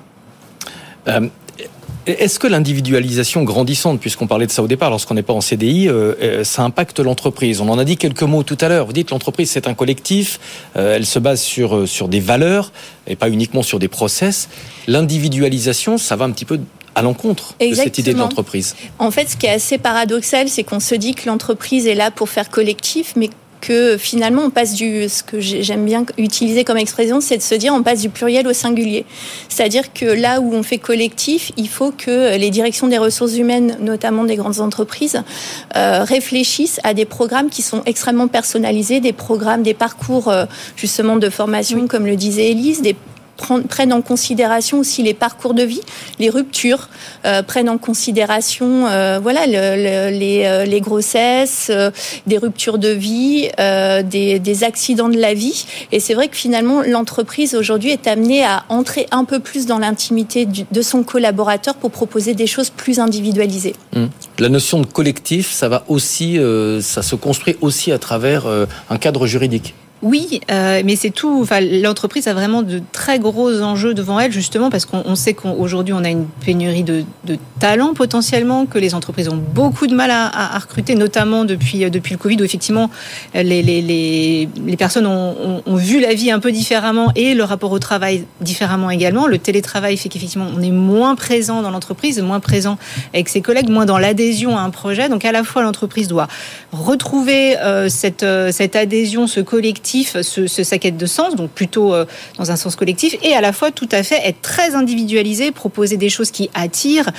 Est-ce 2.06 2.40
que 2.40 2.48
l'individualisation 2.48 3.44
grandissante, 3.44 4.00
puisqu'on 4.00 4.28
parlait 4.28 4.48
de 4.48 4.52
ça 4.52 4.64
au 4.64 4.68
départ, 4.68 4.90
lorsqu'on 4.90 5.14
n'est 5.14 5.24
pas 5.24 5.34
en 5.34 5.42
CDI, 5.42 5.88
euh, 5.88 6.16
euh, 6.22 6.44
ça 6.44 6.64
impacte 6.64 7.00
l'entreprise? 7.00 7.62
On 7.62 7.70
en 7.70 7.78
a 7.78 7.84
dit 7.84 7.98
quelques 7.98 8.24
mots 8.24 8.44
tout 8.44 8.58
à 8.62 8.70
l'heure. 8.70 8.86
Vous 8.86 8.94
dites 8.94 9.12
l'entreprise 9.12 9.52
c'est 9.52 9.68
un 9.68 9.74
collectif, 9.74 10.40
euh, 10.76 10.96
elle 10.96 11.06
se 11.06 11.20
base 11.20 11.42
sur 11.42 11.88
sur 11.88 12.08
des 12.08 12.20
valeurs 12.20 12.72
et 13.08 13.16
pas 13.16 13.30
uniquement 13.30 13.64
sur 13.64 13.80
des 13.80 13.88
process. 13.88 14.50
L'individualisation, 14.88 15.98
ça 15.98 16.16
va 16.16 16.26
un 16.26 16.32
petit 16.32 16.46
peu 16.46 16.60
à 16.96 17.02
l'encontre 17.02 17.56
de 17.60 17.74
cette 17.76 17.98
idée 17.98 18.14
de 18.14 18.20
l'entreprise. 18.20 18.76
En 18.98 19.12
fait, 19.12 19.30
ce 19.30 19.38
qui 19.38 19.46
est 19.46 19.52
assez 19.52 19.78
paradoxal, 19.78 20.50
c'est 20.50 20.64
qu'on 20.64 20.80
se 20.80 20.96
dit 20.96 21.16
que 21.16 21.28
l'entreprise 21.28 21.88
est 21.88 21.96
là 21.96 22.12
pour 22.12 22.30
faire 22.30 22.50
collectif, 22.50 23.14
mais 23.16 23.30
que 23.62 23.98
finalement 23.98 24.44
on 24.44 24.50
passe 24.50 24.74
du 24.74 25.10
ce 25.10 25.24
que 25.24 25.40
j'aime 25.40 25.86
bien 25.86 26.06
utiliser 26.18 26.64
comme 26.64 26.78
expression 26.78 27.22
c'est 27.22 27.38
de 27.38 27.42
se 27.42 27.56
dire 27.56 27.74
on 27.74 27.84
passe 27.84 28.02
du 28.02 28.10
pluriel 28.10 28.48
au 28.48 28.54
singulier. 28.54 29.06
C'est-à-dire 29.50 29.94
que 29.94 30.06
là 30.06 30.42
où 30.42 30.54
on 30.54 30.64
fait 30.64 30.78
collectif 30.78 31.52
il 31.58 31.70
faut 31.70 31.92
que 31.92 32.38
les 32.38 32.50
directions 32.50 32.88
des 32.88 32.98
ressources 32.98 33.36
humaines 33.38 33.78
notamment 33.80 34.24
des 34.24 34.36
grandes 34.36 34.60
entreprises 34.60 35.22
euh, 35.76 36.04
réfléchissent 36.04 36.80
à 36.84 36.94
des 36.94 37.06
programmes 37.06 37.50
qui 37.50 37.62
sont 37.62 37.84
extrêmement 37.86 38.28
personnalisés 38.28 39.00
des 39.00 39.14
programmes 39.14 39.64
des 39.64 39.74
parcours 39.74 40.30
euh, 40.30 40.46
justement 40.76 41.16
de 41.16 41.30
formation 41.30 41.88
comme 41.88 42.06
le 42.06 42.16
disait 42.16 42.52
Elise 42.52 42.82
des 42.82 42.96
prennent 43.68 43.94
en 43.94 44.02
considération 44.02 44.80
aussi 44.80 45.04
les 45.04 45.14
parcours 45.14 45.54
de 45.54 45.64
vie, 45.64 45.82
les 46.20 46.30
ruptures, 46.30 46.90
euh, 47.26 47.42
prennent 47.44 47.70
en 47.70 47.78
considération 47.78 48.88
euh, 48.88 49.20
voilà 49.22 49.46
les, 49.46 50.44
euh, 50.46 50.66
les, 50.66 50.82
grossesses, 50.82 51.72
des 52.28 52.38
ruptures 52.38 52.78
de 52.78 52.90
vie, 52.90 53.50
des, 53.58 54.40
des, 54.40 54.64
accidents 54.64 55.10
de 55.10 55.18
la 55.18 55.34
vie. 55.34 55.66
Et 55.92 56.00
c'est 56.00 56.14
vrai 56.14 56.28
que 56.28 56.36
finalement 56.36 56.82
l'entreprise 56.82 57.56
aujourd'hui 57.56 57.92
est 57.92 58.08
amenée 58.08 58.44
à 58.44 58.64
entrer 58.70 59.08
un 59.12 59.26
peu 59.26 59.40
plus 59.40 59.66
dans 59.66 59.80
l'intimité 59.80 60.46
de 60.46 60.82
son 60.82 61.04
collaborateur 61.04 61.76
pour 61.76 61.92
proposer 61.92 62.34
des 62.34 62.48
choses 62.48 62.70
plus 62.70 63.00
individualisées. 63.00 63.76
Mmh. 63.96 64.06
La 64.40 64.50
notion 64.50 64.80
de 64.80 64.86
collectif, 64.86 65.52
ça 65.52 65.70
va 65.70 65.84
aussi, 65.88 66.40
ça 66.82 67.02
se 67.02 67.16
construit 67.16 67.58
aussi 67.62 67.92
à 67.92 68.00
travers 68.00 68.46
un 68.90 68.98
cadre 68.98 69.28
juridique. 69.28 69.74
Oui, 70.02 70.40
euh, 70.50 70.82
mais 70.86 70.96
c'est 70.96 71.10
tout. 71.10 71.46
L'entreprise 71.84 72.30
a 72.30 72.34
vraiment 72.34 72.62
de 72.62 72.82
très 72.94 73.20
gros 73.20 73.62
enjeux 73.62 73.94
devant 73.94 74.18
elle, 74.18 74.32
justement 74.32 74.70
parce 74.70 74.86
qu'on 74.86 75.16
sait 75.16 75.34
qu'aujourd'hui 75.34 75.94
on 75.94 76.06
a 76.06 76.10
une 76.10 76.26
pénurie 76.26 76.84
de, 76.84 77.04
talents 77.60 77.94
potentiellement, 77.94 78.66
que 78.66 78.78
les 78.78 78.96
entreprises 78.96 79.28
ont 79.28 79.36
beaucoup 79.36 79.88
de 79.88 79.94
mal 79.94 80.10
à, 80.12 80.58
recruter, 80.58 80.96
notamment 80.96 81.44
depuis 81.44 81.84
euh, 81.84 81.90
depuis 81.90 82.14
le 82.14 82.18
Covid, 82.18 82.38
où 82.38 82.46
effectivement 82.46 82.90
les 83.34 84.48
personnes 84.78 85.06
ont, 85.06 85.62
vu 85.76 86.00
la 86.00 86.14
vie 86.14 86.32
un 86.32 86.40
peu 86.40 86.54
différemment 86.54 87.12
et 87.16 87.34
le 87.34 87.44
rapport 87.44 87.72
au 87.72 87.80
travail 87.80 88.26
différemment 88.40 88.90
également. 88.90 89.28
Le 89.28 89.38
télétravail 89.38 89.98
fait 89.98 90.08
qu'effectivement 90.08 90.48
on 90.56 90.62
est 90.62 90.72
moins 90.72 91.16
présent 91.16 91.62
dans 91.62 91.72
l'entreprise, 91.72 92.22
moins 92.22 92.40
présent 92.40 92.78
avec 93.14 93.28
ses 93.28 93.42
collègues, 93.42 93.70
moins 93.70 93.86
dans 93.86 93.98
l'adhésion 93.98 94.58
à 94.58 94.62
un 94.62 94.70
projet. 94.70 95.10
Donc 95.10 95.26
à 95.26 95.34
la 95.34 95.44
fois 95.44 95.62
l'entreprise 95.62 96.08
doit 96.08 96.30
retrouver 96.72 97.58
euh, 97.58 97.90
cette 97.90 98.26
cette 98.52 98.78
adhésion, 98.78 99.28
ce 99.28 99.42
collectif 99.42 99.89
ce, 100.04 100.22
ce, 100.24 100.90
de 100.90 101.06
sens, 101.06 101.36
donc 101.36 101.50
plutôt 101.52 101.94
euh, 101.94 102.06
dans 102.38 102.52
un 102.52 102.56
sens 102.56 102.76
collectif, 102.76 103.16
et 103.24 103.34
à 103.34 103.42
la 103.42 103.52
fois 103.52 103.72
tout 103.72 103.90
à 103.92 104.04
fait 104.04 104.20
être 104.24 104.42
très 104.42 104.76
individualisé, 104.76 105.52
proposer 105.52 105.98
des 105.98 106.10
choses 106.10 106.32
qui 106.32 106.50
attirent, 106.54 107.10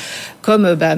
comme 0.43 0.65
euh, 0.65 0.75
bah, 0.75 0.97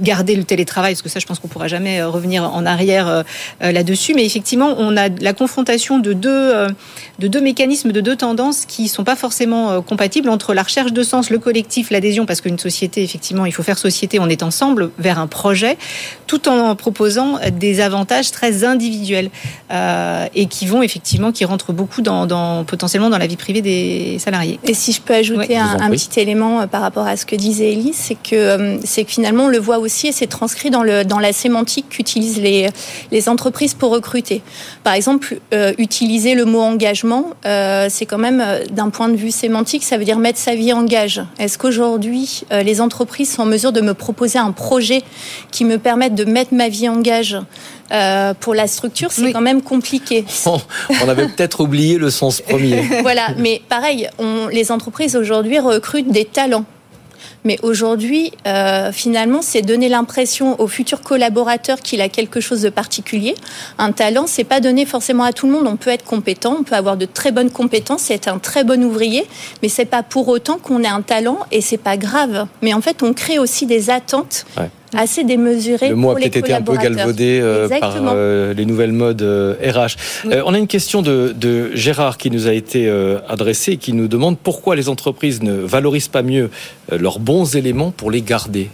garder 0.00 0.36
le 0.36 0.44
télétravail, 0.44 0.92
parce 0.92 1.02
que 1.02 1.08
ça, 1.08 1.20
je 1.20 1.26
pense 1.26 1.38
qu'on 1.38 1.48
pourra 1.48 1.68
jamais 1.68 2.00
euh, 2.00 2.08
revenir 2.08 2.44
en 2.44 2.66
arrière 2.66 3.24
là-dessus. 3.60 4.14
Mais 4.14 4.24
effectivement, 4.24 4.74
on 4.78 4.96
a 4.96 5.08
la 5.08 5.32
confrontation 5.32 5.98
de 5.98 6.12
deux 6.12 7.40
mécanismes, 7.40 7.92
de 7.92 8.00
deux 8.00 8.16
tendances 8.16 8.66
qui 8.66 8.88
sont 8.88 9.04
pas 9.04 9.16
forcément 9.16 9.82
compatibles 9.82 10.28
entre 10.28 10.54
la 10.54 10.62
recherche 10.62 10.92
de 10.92 11.02
sens, 11.02 11.30
le 11.30 11.38
collectif, 11.38 11.90
l'adhésion, 11.90 12.26
parce 12.26 12.40
qu'une 12.40 12.58
société, 12.58 13.02
effectivement, 13.02 13.46
il 13.46 13.52
faut 13.52 13.62
faire 13.62 13.78
société, 13.78 14.18
on 14.18 14.28
est 14.28 14.42
ensemble 14.42 14.90
vers 14.98 15.18
un 15.18 15.26
projet, 15.26 15.76
tout 16.26 16.48
en 16.48 16.74
proposant 16.76 17.38
des 17.52 17.80
avantages 17.80 18.30
très 18.30 18.64
individuels 18.64 19.30
et 19.70 20.46
qui 20.46 20.66
vont 20.66 20.82
effectivement 20.82 21.13
qui 21.32 21.44
rentre 21.44 21.72
beaucoup 21.72 22.02
dans, 22.02 22.64
potentiellement 22.64 23.10
dans 23.10 23.18
la 23.18 23.26
vie 23.26 23.36
privée 23.36 23.62
des 23.62 24.18
salariés. 24.18 24.58
Et 24.64 24.74
si 24.74 24.92
je 24.92 25.00
peux 25.00 25.14
ajouter 25.14 25.56
un, 25.56 25.90
petit 25.90 26.20
élément 26.20 26.60
euh, 26.60 26.66
par 26.66 26.80
rapport 26.80 27.06
à 27.06 27.16
ce 27.16 27.24
que 27.24 27.36
disait 27.36 27.72
Elise, 27.72 27.96
c'est 27.96 28.16
que, 28.16 28.34
euh, 28.34 28.78
c'est 28.84 29.04
que 29.04 29.10
finalement 29.10 29.44
on 29.44 29.48
le 29.48 29.58
voit 29.58 29.78
aussi 29.78 30.08
et 30.08 30.12
c'est 30.12 30.26
transcrit 30.26 30.70
dans, 30.70 30.82
le, 30.82 31.04
dans 31.04 31.18
la 31.18 31.32
sémantique 31.32 31.88
qu'utilisent 31.88 32.40
les, 32.40 32.68
les 33.10 33.28
entreprises 33.28 33.74
pour 33.74 33.90
recruter. 33.90 34.42
Par 34.82 34.94
exemple, 34.94 35.38
euh, 35.52 35.72
utiliser 35.78 36.34
le 36.34 36.44
mot 36.44 36.60
engagement, 36.60 37.30
c'est 37.44 38.06
quand 38.06 38.18
même 38.18 38.42
d'un 38.70 38.90
point 38.90 39.08
de 39.08 39.16
vue 39.16 39.30
sémantique, 39.30 39.84
ça 39.84 39.96
veut 39.96 40.04
dire 40.04 40.18
mettre 40.18 40.38
sa 40.38 40.54
vie 40.54 40.72
en 40.72 40.82
gage. 40.84 41.22
Est-ce 41.38 41.58
qu'aujourd'hui 41.58 42.42
les 42.50 42.80
entreprises 42.80 43.32
sont 43.32 43.42
en 43.42 43.46
mesure 43.46 43.72
de 43.72 43.80
me 43.80 43.94
proposer 43.94 44.38
un 44.38 44.52
projet 44.52 45.02
qui 45.50 45.64
me 45.64 45.78
permette 45.78 46.14
de 46.14 46.24
mettre 46.24 46.54
ma 46.54 46.68
vie 46.68 46.88
en 46.88 47.00
gage 47.00 47.38
euh, 47.92 48.32
pour 48.40 48.54
la 48.54 48.66
structure, 48.66 49.12
c'est 49.12 49.32
quand 49.32 49.42
même 49.42 49.60
compliqué. 49.60 50.24
On, 50.46 51.03
avait 51.08 51.28
peut-être 51.28 51.60
oublié 51.60 51.98
le 51.98 52.10
sens 52.10 52.40
premier. 52.40 52.82
voilà, 53.02 53.28
mais 53.38 53.62
pareil, 53.68 54.08
on, 54.18 54.48
les 54.48 54.72
entreprises 54.72 55.16
aujourd'hui 55.16 55.58
recrutent 55.58 56.10
des 56.10 56.24
talents. 56.24 56.64
Mais 57.44 57.58
aujourd'hui, 57.62 58.32
euh, 58.46 58.90
finalement, 58.90 59.42
c'est 59.42 59.60
donner 59.60 59.90
l'impression 59.90 60.58
au 60.60 60.66
futur 60.66 61.02
collaborateur 61.02 61.80
qu'il 61.80 62.00
a 62.00 62.08
quelque 62.08 62.40
chose 62.40 62.62
de 62.62 62.70
particulier. 62.70 63.34
Un 63.78 63.92
talent, 63.92 64.26
c'est 64.26 64.44
pas 64.44 64.60
donné 64.60 64.86
forcément 64.86 65.24
à 65.24 65.32
tout 65.32 65.46
le 65.46 65.52
monde. 65.52 65.66
On 65.66 65.76
peut 65.76 65.90
être 65.90 66.04
compétent, 66.04 66.56
on 66.60 66.62
peut 66.62 66.74
avoir 66.74 66.96
de 66.96 67.04
très 67.04 67.32
bonnes 67.32 67.50
compétences, 67.50 68.10
être 68.10 68.28
un 68.28 68.38
très 68.38 68.64
bon 68.64 68.82
ouvrier, 68.82 69.26
mais 69.62 69.68
c'est 69.68 69.84
pas 69.84 70.02
pour 70.02 70.28
autant 70.28 70.56
qu'on 70.58 70.82
ait 70.82 70.88
un 70.88 71.02
talent 71.02 71.38
et 71.52 71.60
c'est 71.60 71.76
pas 71.76 71.98
grave. 71.98 72.46
Mais 72.62 72.72
en 72.72 72.80
fait, 72.80 73.02
on 73.02 73.12
crée 73.12 73.38
aussi 73.38 73.66
des 73.66 73.90
attentes. 73.90 74.46
Ouais 74.56 74.70
assez 74.96 75.24
démesuré. 75.24 75.88
Le 75.88 75.96
mot 75.96 76.10
a 76.10 76.14
peut-être 76.14 76.36
été 76.36 76.52
un 76.52 76.62
peu 76.62 76.76
galvaudé 76.76 77.40
euh, 77.42 77.68
par 77.68 77.96
euh, 77.96 78.54
les 78.54 78.66
nouvelles 78.66 78.92
modes 78.92 79.22
RH. 79.22 79.96
Euh, 80.26 80.42
on 80.46 80.54
a 80.54 80.58
une 80.58 80.66
question 80.66 81.02
de, 81.02 81.34
de, 81.36 81.70
Gérard 81.74 82.18
qui 82.18 82.30
nous 82.30 82.46
a 82.46 82.52
été 82.52 82.88
adressée 83.28 83.72
et 83.72 83.76
qui 83.76 83.92
nous 83.92 84.08
demande 84.08 84.38
pourquoi 84.38 84.76
les 84.76 84.88
entreprises 84.88 85.42
ne 85.42 85.52
valorisent 85.52 86.08
pas 86.08 86.22
mieux 86.22 86.50
leurs 86.90 87.18
bons 87.18 87.56
éléments 87.56 87.90
pour 87.90 88.10
les 88.10 88.22
garder. 88.22 88.70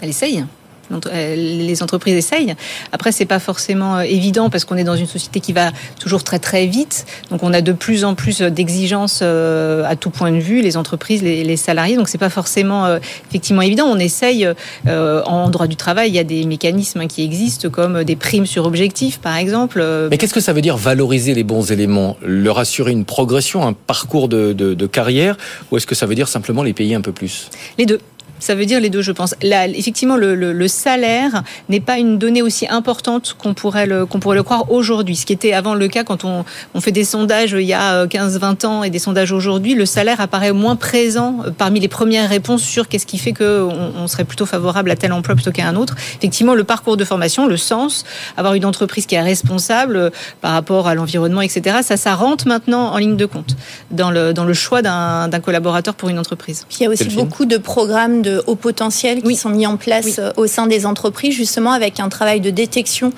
Elle 0.00 0.10
essaye. 0.10 0.44
Euh, 0.90 1.34
les 1.36 1.82
entreprises 1.82 2.14
essayent. 2.14 2.54
Après, 2.92 3.12
c'est 3.12 3.24
pas 3.24 3.38
forcément 3.38 3.96
euh, 3.96 4.00
évident 4.02 4.50
parce 4.50 4.64
qu'on 4.64 4.76
est 4.76 4.84
dans 4.84 4.96
une 4.96 5.06
société 5.06 5.40
qui 5.40 5.52
va 5.52 5.70
toujours 6.00 6.24
très 6.24 6.38
très 6.38 6.66
vite. 6.66 7.06
Donc, 7.30 7.42
on 7.42 7.52
a 7.52 7.60
de 7.60 7.72
plus 7.72 8.04
en 8.04 8.14
plus 8.14 8.40
d'exigences 8.40 9.20
euh, 9.22 9.84
à 9.86 9.96
tout 9.96 10.10
point 10.10 10.32
de 10.32 10.38
vue, 10.38 10.62
les 10.62 10.76
entreprises, 10.76 11.22
les, 11.22 11.56
salariés. 11.56 11.96
Donc, 11.96 12.08
c'est 12.08 12.18
pas 12.18 12.28
forcément 12.28 12.98
effectivement 13.28 13.62
évident. 13.62 13.86
On 13.86 13.98
essaye 13.98 14.46
en 14.86 15.48
droit 15.48 15.66
du 15.66 15.76
travail, 15.76 16.10
il 16.10 16.14
y 16.14 16.18
a 16.18 16.24
des 16.24 16.44
mécanismes 16.44 17.06
qui 17.06 17.22
existent 17.22 17.70
comme 17.70 18.04
des 18.04 18.16
primes 18.16 18.44
sur 18.44 18.66
objectif, 18.66 19.18
par 19.18 19.36
exemple. 19.36 19.82
Mais 20.10 20.18
qu'est-ce 20.18 20.34
que 20.34 20.40
ça 20.40 20.52
veut 20.52 20.60
dire 20.60 20.76
valoriser 20.76 21.32
les 21.32 21.44
bons 21.44 21.72
éléments? 21.72 22.18
Leur 22.22 22.58
assurer 22.58 22.92
une 22.92 23.06
progression, 23.06 23.66
un 23.66 23.72
parcours 23.72 24.28
de, 24.28 24.52
de 24.52 24.86
carrière, 24.86 25.36
ou 25.70 25.78
est-ce 25.78 25.86
que 25.86 25.94
ça 25.94 26.04
veut 26.04 26.14
dire 26.14 26.28
simplement 26.28 26.62
les 26.62 26.74
payer 26.74 26.94
un 26.94 27.00
peu 27.00 27.12
plus? 27.12 27.48
Les 27.78 27.86
deux. 27.86 28.00
Ça 28.38 28.54
veut 28.54 28.66
dire 28.66 28.80
les 28.80 28.90
deux, 28.90 29.02
je 29.02 29.12
pense. 29.12 29.34
Là, 29.42 29.66
effectivement, 29.66 30.16
le, 30.16 30.34
le, 30.34 30.52
le 30.52 30.68
salaire 30.68 31.42
n'est 31.68 31.80
pas 31.80 31.98
une 31.98 32.18
donnée 32.18 32.42
aussi 32.42 32.66
importante 32.68 33.36
qu'on 33.38 33.54
pourrait 33.54 33.86
le, 33.86 34.06
qu'on 34.06 34.20
pourrait 34.20 34.36
le 34.36 34.42
croire 34.42 34.70
aujourd'hui. 34.70 35.16
Ce 35.16 35.26
qui 35.26 35.32
était 35.32 35.52
avant 35.52 35.74
le 35.74 35.88
cas 35.88 36.04
quand 36.04 36.24
on, 36.24 36.44
on 36.74 36.80
fait 36.80 36.92
des 36.92 37.04
sondages 37.04 37.52
il 37.52 37.66
y 37.66 37.72
a 37.72 38.06
15-20 38.06 38.66
ans 38.66 38.82
et 38.82 38.90
des 38.90 38.98
sondages 38.98 39.32
aujourd'hui, 39.32 39.74
le 39.74 39.86
salaire 39.86 40.20
apparaît 40.20 40.52
moins 40.52 40.76
présent 40.76 41.38
parmi 41.58 41.80
les 41.80 41.88
premières 41.88 42.28
réponses 42.28 42.62
sur 42.62 42.88
qu'est-ce 42.88 43.06
qui 43.06 43.18
fait 43.18 43.32
qu'on 43.32 43.92
on 43.96 44.06
serait 44.06 44.24
plutôt 44.24 44.46
favorable 44.46 44.90
à 44.90 44.96
tel 44.96 45.12
emploi 45.12 45.34
plutôt 45.34 45.52
qu'à 45.52 45.66
un 45.66 45.76
autre. 45.76 45.94
Effectivement, 46.18 46.54
le 46.54 46.64
parcours 46.64 46.96
de 46.96 47.04
formation, 47.04 47.46
le 47.46 47.56
sens, 47.56 48.04
avoir 48.36 48.54
une 48.54 48.64
entreprise 48.64 49.06
qui 49.06 49.14
est 49.14 49.22
responsable 49.22 50.10
par 50.40 50.52
rapport 50.52 50.88
à 50.88 50.94
l'environnement, 50.94 51.40
etc., 51.40 51.78
ça, 51.82 51.96
ça 51.96 52.14
rentre 52.14 52.46
maintenant 52.46 52.92
en 52.92 52.98
ligne 52.98 53.16
de 53.16 53.26
compte 53.26 53.56
dans 53.90 54.10
le, 54.10 54.32
dans 54.32 54.44
le 54.44 54.54
choix 54.54 54.82
d'un, 54.82 55.28
d'un 55.28 55.40
collaborateur 55.40 55.94
pour 55.94 56.08
une 56.08 56.18
entreprise. 56.18 56.66
il 56.78 56.82
y 56.82 56.86
a 56.86 56.90
aussi 56.90 57.08
beaucoup 57.10 57.46
de 57.46 57.56
programmes 57.56 58.22
de 58.22 58.25
haut 58.46 58.54
potentiel 58.54 59.22
qui 59.22 59.36
sont 59.36 59.50
mis 59.50 59.66
en 59.66 59.76
place 59.76 60.18
euh, 60.18 60.30
au 60.36 60.46
sein 60.46 60.66
des 60.66 60.86
entreprises, 60.86 61.34
justement 61.34 61.72
avec 61.72 62.00
un 62.00 62.08
travail 62.08 62.40
de 62.40 62.50
détection 62.50 63.12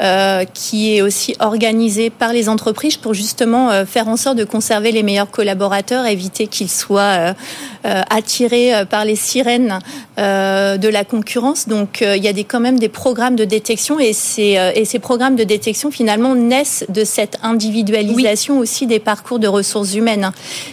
euh, 0.00 0.44
qui 0.54 0.96
est 0.96 1.02
aussi 1.02 1.34
organisé 1.40 2.10
par 2.10 2.32
les 2.32 2.48
entreprises 2.48 2.96
pour 2.96 3.12
justement 3.12 3.70
euh, 3.70 3.84
faire 3.84 4.08
en 4.08 4.16
sorte 4.16 4.36
de 4.36 4.44
conserver 4.44 4.92
les 4.92 5.02
meilleurs 5.02 5.30
collaborateurs, 5.30 6.06
éviter 6.06 6.46
qu'ils 6.46 6.70
soient 6.70 7.34
attirés 7.82 8.84
par 8.90 9.04
les 9.04 9.16
sirènes 9.16 9.78
de 10.18 10.88
la 10.88 11.04
concurrence. 11.04 11.68
Donc 11.68 12.00
il 12.02 12.22
y 12.22 12.28
a 12.28 12.32
des, 12.32 12.44
quand 12.44 12.60
même 12.60 12.78
des 12.78 12.88
programmes 12.88 13.36
de 13.36 13.44
détection 13.44 13.98
et 13.98 14.12
ces, 14.12 14.58
et 14.74 14.84
ces 14.84 14.98
programmes 14.98 15.36
de 15.36 15.44
détection 15.44 15.90
finalement 15.90 16.34
naissent 16.34 16.84
de 16.88 17.04
cette 17.04 17.38
individualisation 17.42 18.58
aussi 18.58 18.86
des 18.86 18.98
parcours 18.98 19.38
de 19.38 19.48
ressources 19.48 19.94
humaines. 19.94 20.30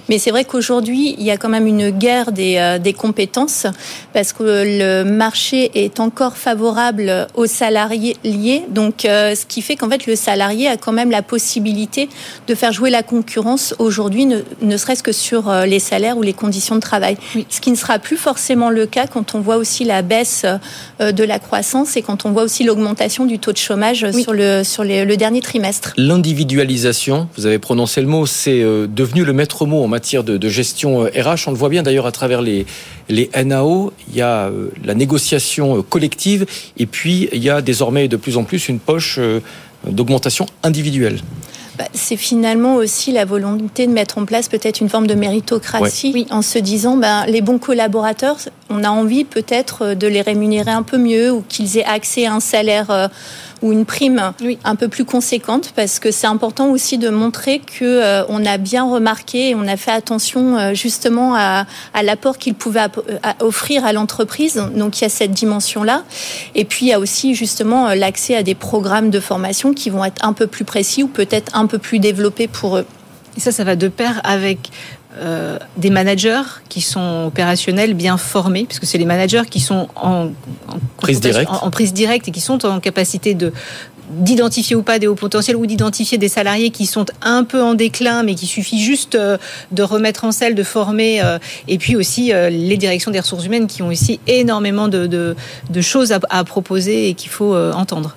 Mais 0.09 0.17
c'est 0.17 0.31
vrai 0.31 0.43
qu'aujourd'hui, 0.45 1.15
il 1.17 1.23
y 1.23 1.31
a 1.31 1.37
quand 1.37 1.49
même 1.49 1.67
une 1.67 1.91
guerre 1.91 2.31
des, 2.31 2.77
des 2.81 2.93
compétences 2.93 3.67
parce 4.13 4.33
que 4.33 4.43
le 4.43 5.03
marché 5.03 5.71
est 5.75 5.99
encore 5.99 6.37
favorable 6.37 7.27
aux 7.35 7.45
salariés 7.45 8.15
liés. 8.23 8.63
Donc, 8.69 9.05
euh, 9.05 9.35
ce 9.35 9.45
qui 9.45 9.61
fait 9.61 9.75
qu'en 9.75 9.89
fait, 9.89 10.05
le 10.05 10.15
salarié 10.15 10.67
a 10.67 10.77
quand 10.77 10.91
même 10.91 11.11
la 11.11 11.21
possibilité 11.21 12.09
de 12.47 12.55
faire 12.55 12.71
jouer 12.71 12.89
la 12.89 13.03
concurrence 13.03 13.75
aujourd'hui, 13.79 14.25
ne, 14.25 14.77
serait-ce 14.77 15.03
que 15.03 15.11
sur 15.11 15.49
euh, 15.49 15.65
les 15.65 15.79
salaires 15.79 16.17
ou 16.17 16.21
les 16.21 16.33
conditions 16.33 16.75
de 16.75 16.81
travail. 16.81 17.17
Ce 17.49 17.61
qui 17.61 17.71
ne 17.71 17.75
sera 17.75 17.99
plus 17.99 18.17
forcément 18.17 18.69
le 18.69 18.85
cas 18.85 19.07
quand 19.07 19.35
on 19.35 19.41
voit 19.41 19.57
aussi 19.57 19.83
la 19.83 20.01
baisse 20.01 20.45
euh, 21.01 21.11
de 21.11 21.23
la 21.23 21.39
croissance 21.39 21.97
et 21.97 22.01
quand 22.01 22.25
on 22.25 22.31
voit 22.31 22.43
aussi 22.43 22.63
l'augmentation 22.63 23.25
du 23.25 23.39
taux 23.39 23.51
de 23.51 23.57
chômage 23.57 24.09
sur, 24.11 24.33
le, 24.33 24.63
sur 24.63 24.83
le 24.83 25.15
dernier 25.15 25.41
trimestre. 25.41 25.93
L'individualisation, 25.97 27.27
vous 27.37 27.45
avez 27.45 27.59
prononcé 27.59 28.01
le 28.01 28.07
mot, 28.07 28.25
c'est 28.25 28.59
devenu 28.59 29.23
le 29.23 29.33
maître 29.33 29.65
mot 29.65 29.83
en 29.83 29.87
matière 29.87 30.23
de, 30.23 30.37
de 30.37 30.49
gestion 30.49 31.03
RH. 31.03 31.47
On 31.47 31.51
le 31.51 31.57
voit 31.57 31.69
bien 31.69 31.83
d'ailleurs 31.83 32.05
à 32.05 32.11
travers 32.11 32.41
les, 32.41 32.65
les 33.09 33.29
NAO, 33.43 33.66
il 34.09 34.15
y 34.15 34.21
a 34.21 34.47
euh, 34.47 34.69
la 34.83 34.93
négociation 34.93 35.77
euh, 35.77 35.81
collective 35.81 36.45
et 36.77 36.85
puis 36.85 37.29
il 37.31 37.43
y 37.43 37.49
a 37.49 37.61
désormais 37.61 38.07
de 38.07 38.17
plus 38.17 38.37
en 38.37 38.43
plus 38.43 38.69
une 38.69 38.79
poche 38.79 39.17
euh, 39.19 39.39
d'augmentation 39.85 40.45
individuelle. 40.63 41.19
Bah, 41.77 41.85
c'est 41.93 42.17
finalement 42.17 42.75
aussi 42.75 43.11
la 43.11 43.25
volonté 43.25 43.85
de 43.85 43.91
mettre 43.91 44.17
en 44.17 44.25
place 44.25 44.47
peut-être 44.47 44.81
une 44.81 44.89
forme 44.89 45.05
de 45.05 45.13
méritocratie 45.13 46.25
en 46.31 46.41
se 46.41 46.57
disant 46.57 46.97
ben, 46.97 47.25
les 47.27 47.41
bons 47.41 47.59
collaborateurs, 47.59 48.37
on 48.71 48.83
a 48.83 48.89
envie 48.89 49.25
peut-être 49.25 49.93
de 49.93 50.07
les 50.07 50.21
rémunérer 50.21 50.71
un 50.71 50.81
peu 50.81 50.97
mieux 50.97 51.31
ou 51.31 51.43
qu'ils 51.47 51.77
aient 51.77 51.85
accès 51.85 52.25
à 52.25 52.33
un 52.33 52.39
salaire 52.39 53.09
ou 53.61 53.71
une 53.71 53.85
prime 53.85 54.33
un 54.63 54.75
peu 54.75 54.87
plus 54.87 55.05
conséquente 55.05 55.73
parce 55.75 55.99
que 55.99 56.11
c'est 56.11 56.27
important 56.27 56.69
aussi 56.69 56.97
de 56.97 57.09
montrer 57.09 57.59
que 57.59 58.23
on 58.29 58.45
a 58.45 58.57
bien 58.57 58.83
remarqué 58.83 59.49
et 59.49 59.55
on 59.55 59.67
a 59.67 59.77
fait 59.77 59.91
attention 59.91 60.73
justement 60.73 61.35
à, 61.35 61.65
à 61.93 62.03
l'apport 62.03 62.37
qu'il 62.37 62.53
pouvait 62.53 62.85
offrir 63.39 63.85
à 63.85 63.93
l'entreprise. 63.93 64.61
Donc 64.75 64.99
il 64.99 65.03
y 65.03 65.05
a 65.05 65.09
cette 65.09 65.31
dimension-là. 65.31 66.03
Et 66.55 66.65
puis 66.65 66.85
il 66.85 66.89
y 66.89 66.93
a 66.93 66.99
aussi 66.99 67.35
justement 67.35 67.93
l'accès 67.93 68.35
à 68.35 68.43
des 68.43 68.55
programmes 68.55 69.09
de 69.09 69.19
formation 69.19 69.73
qui 69.73 69.89
vont 69.89 70.05
être 70.05 70.23
un 70.23 70.33
peu 70.33 70.47
plus 70.47 70.65
précis 70.65 71.03
ou 71.03 71.07
peut-être 71.07 71.55
un 71.55 71.67
peu 71.67 71.77
plus 71.77 71.99
développés 71.99 72.47
pour 72.47 72.77
eux. 72.77 72.85
Et 73.37 73.39
ça, 73.39 73.51
ça 73.51 73.63
va 73.63 73.75
de 73.75 73.87
pair 73.87 74.19
avec 74.23 74.71
euh, 75.19 75.57
des 75.77 75.89
managers 75.89 76.43
qui 76.69 76.81
sont 76.81 77.25
opérationnels, 77.27 77.93
bien 77.93 78.17
formés, 78.17 78.65
puisque 78.65 78.85
c'est 78.85 78.97
les 78.97 79.05
managers 79.05 79.43
qui 79.49 79.59
sont 79.59 79.87
en, 79.95 80.29
prise 80.97 81.19
directe. 81.19 81.51
En, 81.61 81.71
prise 81.71 81.93
directe 81.93 82.27
et 82.27 82.31
qui 82.31 82.41
sont 82.41 82.65
en 82.65 82.79
capacité 82.79 83.33
de 83.33 83.51
d'identifier 84.09 84.73
ou 84.73 84.83
pas 84.83 84.99
des 84.99 85.07
hauts 85.07 85.15
potentiels 85.15 85.57
ou 85.57 85.65
d'identifier 85.65 86.17
des 86.17 86.29
salariés 86.29 86.69
qui 86.69 86.85
sont 86.85 87.05
un 87.21 87.43
peu 87.43 87.61
en 87.61 87.73
déclin 87.73 88.23
mais 88.23 88.35
qui 88.35 88.45
suffit 88.45 88.79
juste 88.79 89.15
euh, 89.15 89.37
de 89.73 89.83
remettre 89.83 90.23
en 90.23 90.31
selle, 90.31 90.55
de 90.55 90.63
former 90.63 91.21
euh, 91.21 91.39
et 91.67 91.77
puis 91.77 91.97
aussi 91.97 92.31
les 92.31 92.77
directions 92.77 93.11
des 93.11 93.19
ressources 93.19 93.45
humaines 93.45 93.67
qui 93.67 93.81
ont 93.81 93.87
aussi 93.87 94.21
énormément 94.25 94.87
de, 94.87 95.07
de, 95.07 95.81
choses 95.81 96.13
à, 96.13 96.19
à, 96.29 96.45
proposer 96.45 97.09
et 97.09 97.15
qu'il 97.15 97.29
faut 97.29 97.53
entendre. 97.55 98.15